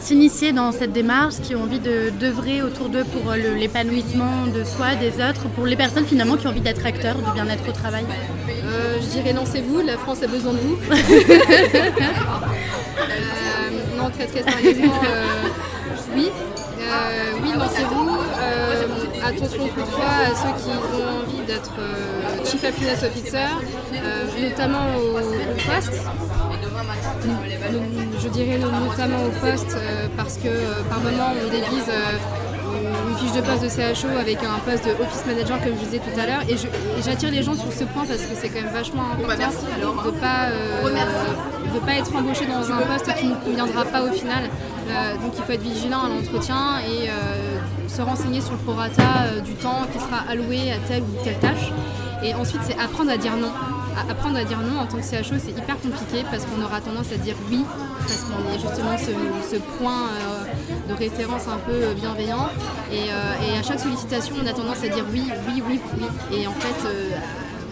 s'initier 0.00 0.52
dans 0.52 0.72
cette 0.72 0.92
démarche, 0.92 1.34
qui 1.42 1.54
ont 1.54 1.62
envie 1.62 1.80
d'œuvrer 1.80 2.62
autour 2.62 2.88
d'eux 2.88 3.04
pour 3.04 3.32
l'épanouissement 3.32 4.46
de 4.46 4.64
soi, 4.64 4.94
des 4.94 5.22
autres, 5.22 5.48
pour 5.54 5.66
les 5.66 5.76
personnes 5.76 6.06
finalement 6.06 6.36
qui 6.36 6.46
ont 6.46 6.50
envie 6.50 6.60
d'être 6.60 6.86
acteurs 6.86 7.16
du 7.16 7.30
bien-être 7.32 7.68
au 7.68 7.72
travail? 7.72 8.04
euh, 8.04 8.59
Je 9.00 9.06
dirais 9.06 9.32
lancez-vous, 9.32 9.80
la 9.80 9.96
France 9.96 10.22
a 10.22 10.26
besoin 10.26 10.52
de 10.52 10.58
vous. 10.58 10.78
Euh, 13.00 13.96
non, 13.96 14.10
très 14.10 14.26
très 14.26 14.42
sérieusement, 14.42 14.94
euh, 15.04 15.48
oui. 16.14 16.28
oui, 17.42 17.50
lancez-vous. 17.56 18.18
attention 19.24 19.68
toutefois 19.68 20.04
à 20.04 20.34
ceux 20.34 20.62
qui 20.62 20.70
ont 20.70 21.20
envie 21.22 21.46
d'être 21.46 21.72
Chief 22.44 22.62
Happiness 22.64 23.02
Officer, 23.02 23.46
notamment 24.42 24.96
au, 24.96 25.18
au 25.18 25.70
poste 25.70 26.00
je 28.22 28.28
dirais 28.28 28.58
notamment 28.58 29.24
au 29.24 29.30
poste 29.30 29.76
euh, 29.76 30.08
parce 30.16 30.36
que 30.36 30.48
euh, 30.48 30.82
par 30.88 31.00
moment 31.00 31.32
on 31.42 31.50
déguise 31.50 31.88
euh, 31.88 32.18
fiche 33.20 33.32
de 33.32 33.40
poste 33.42 33.62
de 33.62 33.68
CHO 33.68 34.08
avec 34.18 34.38
un 34.42 34.58
poste 34.64 34.84
de 34.86 34.92
office 34.92 35.26
manager 35.26 35.60
comme 35.62 35.74
je 35.78 35.84
disais 35.84 35.98
tout 35.98 36.18
à 36.18 36.26
l'heure 36.26 36.42
et 36.48 36.56
j'attire 37.02 37.30
les 37.30 37.42
gens 37.42 37.54
sur 37.54 37.70
ce 37.72 37.84
point 37.84 38.04
parce 38.06 38.22
que 38.22 38.34
c'est 38.34 38.48
quand 38.48 38.62
même 38.62 38.72
vachement 38.72 39.02
important 39.12 39.34
de 39.34 40.14
ne 40.14 40.20
pas, 40.20 41.86
pas 41.86 41.94
être 41.94 42.16
embauché 42.16 42.46
dans 42.46 42.72
un 42.72 42.78
poste 42.78 43.14
qui 43.18 43.26
ne 43.26 43.34
conviendra 43.34 43.84
pas 43.84 44.02
au 44.02 44.12
final. 44.12 44.44
donc 45.22 45.32
il 45.36 45.42
faut 45.44 45.52
être 45.52 45.62
vigilant 45.62 46.04
à 46.04 46.08
l'entretien 46.08 46.80
et 46.80 47.10
se 47.88 48.02
renseigner 48.02 48.40
sur 48.40 48.52
le 48.52 48.58
prorata 48.58 49.40
du 49.44 49.52
temps 49.54 49.82
qui 49.92 49.98
sera 49.98 50.24
alloué 50.28 50.72
à 50.72 50.78
telle 50.88 51.02
ou 51.02 51.22
telle 51.22 51.38
tâche. 51.38 51.72
Et 52.24 52.34
ensuite 52.34 52.62
c'est 52.64 52.78
apprendre 52.78 53.10
à 53.10 53.16
dire 53.16 53.36
non 53.36 53.52
apprendre 54.08 54.36
à 54.36 54.44
dire 54.44 54.58
non 54.58 54.80
en 54.80 54.86
tant 54.86 54.98
que 54.98 55.02
CHO, 55.02 55.36
c'est 55.38 55.50
hyper 55.50 55.78
compliqué 55.80 56.24
parce 56.30 56.44
qu'on 56.44 56.62
aura 56.62 56.80
tendance 56.80 57.12
à 57.12 57.16
dire 57.16 57.34
oui, 57.50 57.64
parce 58.00 58.24
qu'on 58.24 58.40
est 58.52 58.58
justement 58.58 58.96
ce, 58.98 59.56
point 59.78 60.08
euh, 60.08 60.88
de 60.88 60.94
référence 60.94 61.46
un 61.48 61.58
peu 61.58 61.72
euh, 61.72 61.94
bienveillant. 61.94 62.48
Euh, 62.92 62.94
et, 62.94 63.58
à 63.58 63.62
chaque 63.62 63.80
sollicitation, 63.80 64.36
on 64.42 64.46
a 64.46 64.52
tendance 64.52 64.82
à 64.84 64.88
dire 64.88 65.04
oui, 65.12 65.24
oui, 65.48 65.62
oui, 65.68 65.80
oui. 65.98 66.38
Et 66.38 66.46
en 66.46 66.52
fait, 66.52 66.88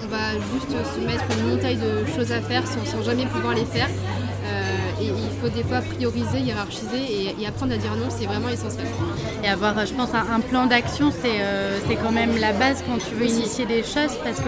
on 0.04 0.08
va 0.08 0.32
juste 0.52 0.70
se 0.70 1.00
mettre 1.06 1.24
une 1.38 1.50
montagne 1.50 1.78
de 1.78 2.06
choses 2.16 2.32
à 2.32 2.40
faire 2.40 2.62
sans 2.66 3.02
jamais 3.02 3.26
pouvoir 3.26 3.54
les 3.54 3.64
faire 3.64 3.88
et 5.00 5.06
il 5.06 5.40
faut 5.40 5.48
des 5.48 5.62
fois 5.62 5.80
prioriser, 5.80 6.40
hiérarchiser 6.40 7.34
et, 7.38 7.46
apprendre 7.46 7.72
à 7.72 7.76
dire 7.76 7.94
non, 7.94 8.08
c'est 8.08 8.26
vraiment 8.26 8.48
essentiel. 8.48 8.86
Et 9.44 9.48
avoir, 9.48 9.74
je 9.86 9.94
pense, 9.94 10.10
un, 10.14 10.40
plan 10.40 10.66
d'action, 10.66 11.12
euh, 11.24 11.78
c'est 11.86 11.96
quand 11.96 12.12
même 12.12 12.36
la 12.38 12.52
base 12.52 12.82
quand 12.86 12.98
tu 12.98 13.14
veux 13.14 13.26
initier 13.26 13.66
des 13.66 13.82
choses 13.82 14.16
parce 14.24 14.40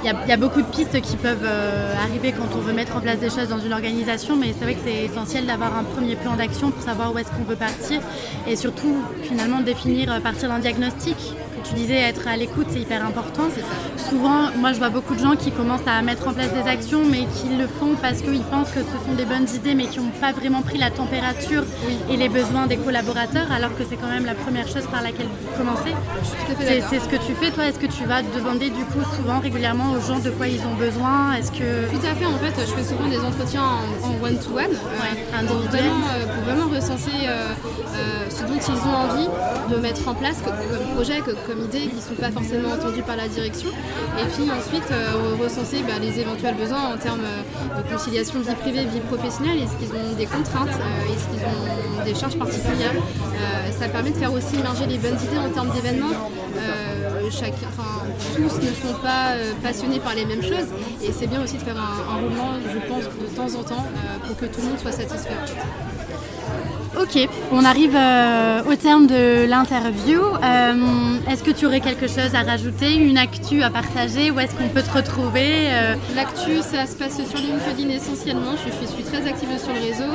qu'il 0.00 0.28
y, 0.28 0.32
a 0.32 0.36
beaucoup 0.36 0.62
de 0.62 0.66
pistes 0.66 1.00
qui 1.00 1.16
peuvent 1.16 1.44
euh, 1.44 1.94
arriver 2.02 2.32
quand 2.32 2.56
on 2.56 2.60
veut 2.60 2.72
mettre 2.72 2.96
en 2.96 3.00
place 3.00 3.18
des 3.18 3.30
choses 3.30 3.48
dans 3.48 3.58
une 3.58 3.72
organisation, 3.72 4.36
mais 4.36 4.54
c'est 4.56 4.64
vrai 4.64 4.74
que 4.74 4.80
c'est 4.84 5.04
essentiel 5.04 5.46
d'avoir 5.46 5.76
un 5.76 5.84
premier 5.84 6.16
plan 6.16 6.36
d'action 6.36 6.70
pour 6.70 6.82
savoir 6.82 7.14
où 7.14 7.18
est-ce 7.18 7.30
qu'on 7.30 7.44
veut 7.44 7.56
partir 7.56 8.00
et 8.46 8.56
surtout 8.56 9.02
finalement 9.22 9.60
définir, 9.60 10.12
euh, 10.12 10.20
partir 10.20 10.48
d'un 10.48 10.58
diagnostic 10.58 11.16
tu 11.68 11.74
disais 11.74 11.96
être 11.96 12.26
à 12.28 12.36
l'écoute, 12.36 12.66
c'est 12.70 12.80
hyper 12.80 13.04
important. 13.04 13.44
Souvent, 13.96 14.50
moi 14.56 14.72
je 14.72 14.78
vois 14.78 14.90
beaucoup 14.90 15.14
de 15.14 15.20
gens 15.20 15.36
qui 15.36 15.50
commencent 15.50 15.86
à 15.86 16.00
mettre 16.02 16.28
en 16.28 16.32
place 16.32 16.52
des 16.52 16.68
actions, 16.68 17.04
mais 17.04 17.26
qui 17.36 17.48
le 17.56 17.66
font 17.66 17.94
parce 18.00 18.20
qu'ils 18.20 18.42
pensent 18.42 18.70
que 18.70 18.80
ce 18.80 19.06
sont 19.06 19.14
des 19.16 19.24
bonnes 19.24 19.48
idées, 19.54 19.74
mais 19.74 19.86
qui 19.86 19.98
n'ont 19.98 20.10
pas 20.20 20.32
vraiment 20.32 20.62
pris 20.62 20.78
la 20.78 20.90
température 20.90 21.64
et 22.10 22.16
les 22.16 22.28
besoins 22.28 22.66
des 22.66 22.76
collaborateurs, 22.76 23.50
alors 23.52 23.74
que 23.76 23.82
c'est 23.88 23.96
quand 23.96 24.08
même 24.08 24.26
la 24.26 24.34
première 24.34 24.68
chose 24.68 24.86
par 24.90 25.02
laquelle 25.02 25.28
commencer. 25.58 25.94
C'est 26.60 27.00
ce 27.00 27.08
que 27.08 27.16
tu 27.16 27.34
fais, 27.34 27.50
toi. 27.50 27.66
Est-ce 27.66 27.78
que 27.78 27.86
tu 27.86 28.04
vas 28.04 28.22
demander 28.22 28.70
du 28.70 28.84
coup 28.84 29.02
souvent, 29.16 29.40
régulièrement 29.40 29.92
aux 29.92 30.00
gens 30.00 30.18
de 30.18 30.30
quoi 30.30 30.48
ils 30.48 30.60
ont 30.60 30.74
besoin? 30.74 31.34
Est-ce 31.34 31.50
que 31.50 31.90
tout 31.90 32.06
à 32.06 32.14
fait. 32.14 32.26
En 32.26 32.38
fait, 32.38 32.54
je 32.60 32.72
fais 32.72 32.84
souvent 32.84 33.08
des 33.08 33.18
entretiens 33.18 33.62
en 33.62 34.24
one-to-one 34.24 34.70
euh, 34.72 36.26
pour, 36.34 36.44
vraiment, 36.44 36.68
recenser 36.74 37.10
euh, 37.24 37.48
euh, 37.94 38.30
ce 38.30 38.42
dont 38.42 38.58
ils 38.58 38.88
ont 38.88 38.94
envie 38.94 39.28
de 39.70 39.76
mettre 39.80 40.08
en 40.08 40.14
place 40.14 40.42
comme, 40.42 40.54
projet, 40.94 41.20
comme 41.20 41.55
idées 41.64 41.88
qui 41.88 41.96
ne 41.96 42.00
sont 42.00 42.14
pas 42.14 42.30
forcément 42.30 42.70
entendues 42.70 43.02
par 43.02 43.16
la 43.16 43.28
direction. 43.28 43.70
Et 44.18 44.24
puis 44.24 44.50
ensuite, 44.50 44.90
euh, 44.90 45.36
recenser 45.42 45.82
bah, 45.86 45.98
les 46.00 46.20
éventuels 46.20 46.54
besoins 46.54 46.94
en 46.94 46.96
termes 46.96 47.24
euh, 47.24 47.82
de 47.82 47.88
conciliation 47.88 48.40
vie 48.40 48.54
privée, 48.54 48.84
vie 48.84 49.00
professionnelle. 49.00 49.58
Est-ce 49.62 49.76
qu'ils 49.76 49.94
ont 49.94 50.14
des 50.16 50.26
contraintes 50.26 50.76
euh, 50.76 51.12
Est-ce 51.12 51.26
qu'ils 51.28 51.44
ont 51.44 52.04
des 52.04 52.14
charges 52.14 52.38
particulières 52.38 52.94
Ça 53.78 53.88
permet 53.88 54.10
de 54.10 54.16
faire 54.16 54.32
aussi 54.32 54.56
émerger 54.56 54.86
les 54.86 54.98
bonnes 54.98 55.18
idées 55.26 55.38
en 55.38 55.50
termes 55.50 55.70
d'événements. 55.72 56.30
tous 58.36 58.42
ne 58.42 58.72
sont 58.82 58.98
pas 59.02 59.34
passionnés 59.62 59.98
par 59.98 60.14
les 60.14 60.24
mêmes 60.24 60.42
choses 60.42 60.68
et 61.02 61.12
c'est 61.12 61.26
bien 61.26 61.42
aussi 61.42 61.56
de 61.56 61.62
faire 61.62 61.76
un, 61.76 62.12
un, 62.12 62.20
roulement, 62.20 62.52
je 62.62 62.78
pense, 62.88 63.04
de 63.04 63.26
temps 63.34 63.58
en 63.58 63.62
temps 63.62 63.84
pour 64.26 64.36
que 64.36 64.46
tout 64.46 64.60
le 64.60 64.68
monde 64.68 64.78
soit 64.78 64.92
satisfait. 64.92 65.36
Ok, 67.00 67.28
on 67.52 67.62
arrive 67.64 67.94
euh, 67.94 68.62
au 68.70 68.74
terme 68.74 69.06
de 69.06 69.44
l'interview. 69.46 70.18
Euh, 70.18 71.18
est-ce 71.30 71.42
que 71.42 71.50
tu 71.50 71.66
aurais 71.66 71.80
quelque 71.80 72.06
chose 72.06 72.34
à 72.34 72.42
rajouter, 72.42 72.94
une 72.94 73.18
actu 73.18 73.62
à 73.62 73.68
partager 73.68 74.30
Où 74.30 74.40
est-ce 74.40 74.54
qu'on 74.54 74.68
peut 74.68 74.82
te 74.82 74.90
retrouver 74.90 75.68
euh? 75.68 75.94
L'actu, 76.14 76.62
ça 76.62 76.86
se 76.86 76.96
passe 76.96 77.16
sur 77.16 77.38
LinkedIn 77.38 77.90
essentiellement. 77.90 78.52
Je, 78.52 78.86
suis 78.86 79.04
très 79.04 79.28
active 79.28 79.48
sur 79.58 79.74
le 79.74 79.80
réseau 79.80 80.10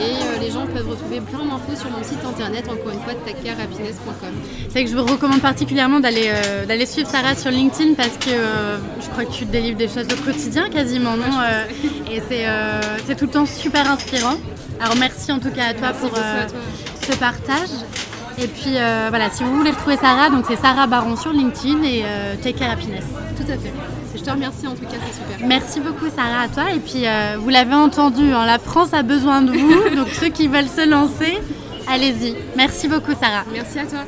et 0.00 0.40
les 0.40 0.50
gens 0.50 0.66
peuvent 0.66 0.88
retrouver 0.88 1.20
plein 1.20 1.44
d'infos 1.44 1.78
sur 1.78 1.90
mon 1.90 2.02
site 2.02 2.24
internet, 2.26 2.64
encore 2.66 2.92
une 2.92 3.00
fois, 3.00 3.12
taccarehappiness.com. 3.26 4.32
C'est 4.70 4.84
que 4.84 4.90
je 4.90 4.96
vous 4.96 5.04
recommande 5.04 5.42
particulièrement 5.42 6.00
d'aller 6.00 6.30
d'aller 6.66 6.86
suivre 6.86 7.10
Sarah 7.10 7.34
sur 7.34 7.50
LinkedIn 7.50 7.92
parce 7.94 8.16
que 8.16 8.30
je 9.00 9.08
crois 9.10 9.26
que 9.26 9.32
tu 9.32 9.44
délivres 9.44 9.76
des 9.76 9.88
choses 9.88 10.06
au 10.10 10.24
quotidien 10.24 10.70
quasiment, 10.70 11.16
non 11.16 11.42
Et 12.10 12.22
c'est 13.06 13.16
tout 13.16 13.26
le 13.26 13.30
temps 13.30 13.46
super 13.46 13.90
inspirant. 13.90 14.36
Alors 14.82 14.96
merci 14.96 15.30
en 15.30 15.38
tout 15.38 15.52
cas 15.52 15.66
à 15.66 15.74
toi 15.74 15.92
pour 15.92 16.10
euh, 16.18 16.46
ce 17.08 17.16
partage. 17.16 17.70
Et 18.36 18.48
puis 18.48 18.76
euh, 18.76 19.06
voilà, 19.10 19.30
si 19.30 19.44
vous 19.44 19.54
voulez 19.54 19.70
retrouver 19.70 19.96
Sarah, 19.96 20.28
donc 20.28 20.44
c'est 20.48 20.56
Sarah 20.56 20.88
Baron 20.88 21.16
sur 21.16 21.32
LinkedIn 21.32 21.84
et 21.84 22.02
euh, 22.04 22.34
Take 22.34 22.58
Care 22.58 22.72
Happiness. 22.72 23.04
Tout 23.36 23.44
à 23.44 23.56
fait. 23.56 23.72
Je 24.16 24.20
te 24.20 24.30
remercie 24.30 24.66
en 24.66 24.74
tout 24.74 24.82
cas, 24.82 24.96
c'est 25.06 25.14
super. 25.14 25.46
Merci 25.46 25.78
beaucoup 25.78 26.06
Sarah 26.14 26.40
à 26.40 26.48
toi. 26.48 26.72
Et 26.74 26.80
puis 26.80 27.06
euh, 27.06 27.36
vous 27.38 27.48
l'avez 27.48 27.74
entendu, 27.74 28.32
hein, 28.32 28.44
la 28.44 28.58
France 28.58 28.92
a 28.92 29.04
besoin 29.04 29.42
de 29.42 29.52
vous. 29.52 29.90
donc 29.96 30.08
ceux 30.08 30.30
qui 30.30 30.48
veulent 30.48 30.66
se 30.66 30.88
lancer, 30.88 31.38
allez-y. 31.86 32.34
Merci 32.56 32.88
beaucoup 32.88 33.12
Sarah. 33.12 33.44
Merci 33.52 33.78
à 33.78 33.86
toi. 33.86 34.00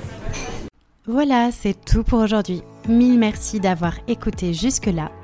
Voilà, 1.06 1.50
c'est 1.52 1.76
tout 1.84 2.02
pour 2.02 2.18
aujourd'hui. 2.18 2.62
Mille 2.88 3.18
merci 3.20 3.60
d'avoir 3.60 3.94
écouté 4.08 4.54
jusque-là. 4.54 5.12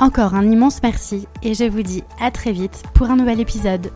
Encore 0.00 0.34
un 0.34 0.50
immense 0.50 0.82
merci 0.82 1.28
et 1.42 1.52
je 1.52 1.64
vous 1.64 1.82
dis 1.82 2.02
à 2.18 2.30
très 2.30 2.52
vite 2.52 2.82
pour 2.94 3.10
un 3.10 3.16
nouvel 3.16 3.38
épisode. 3.38 3.90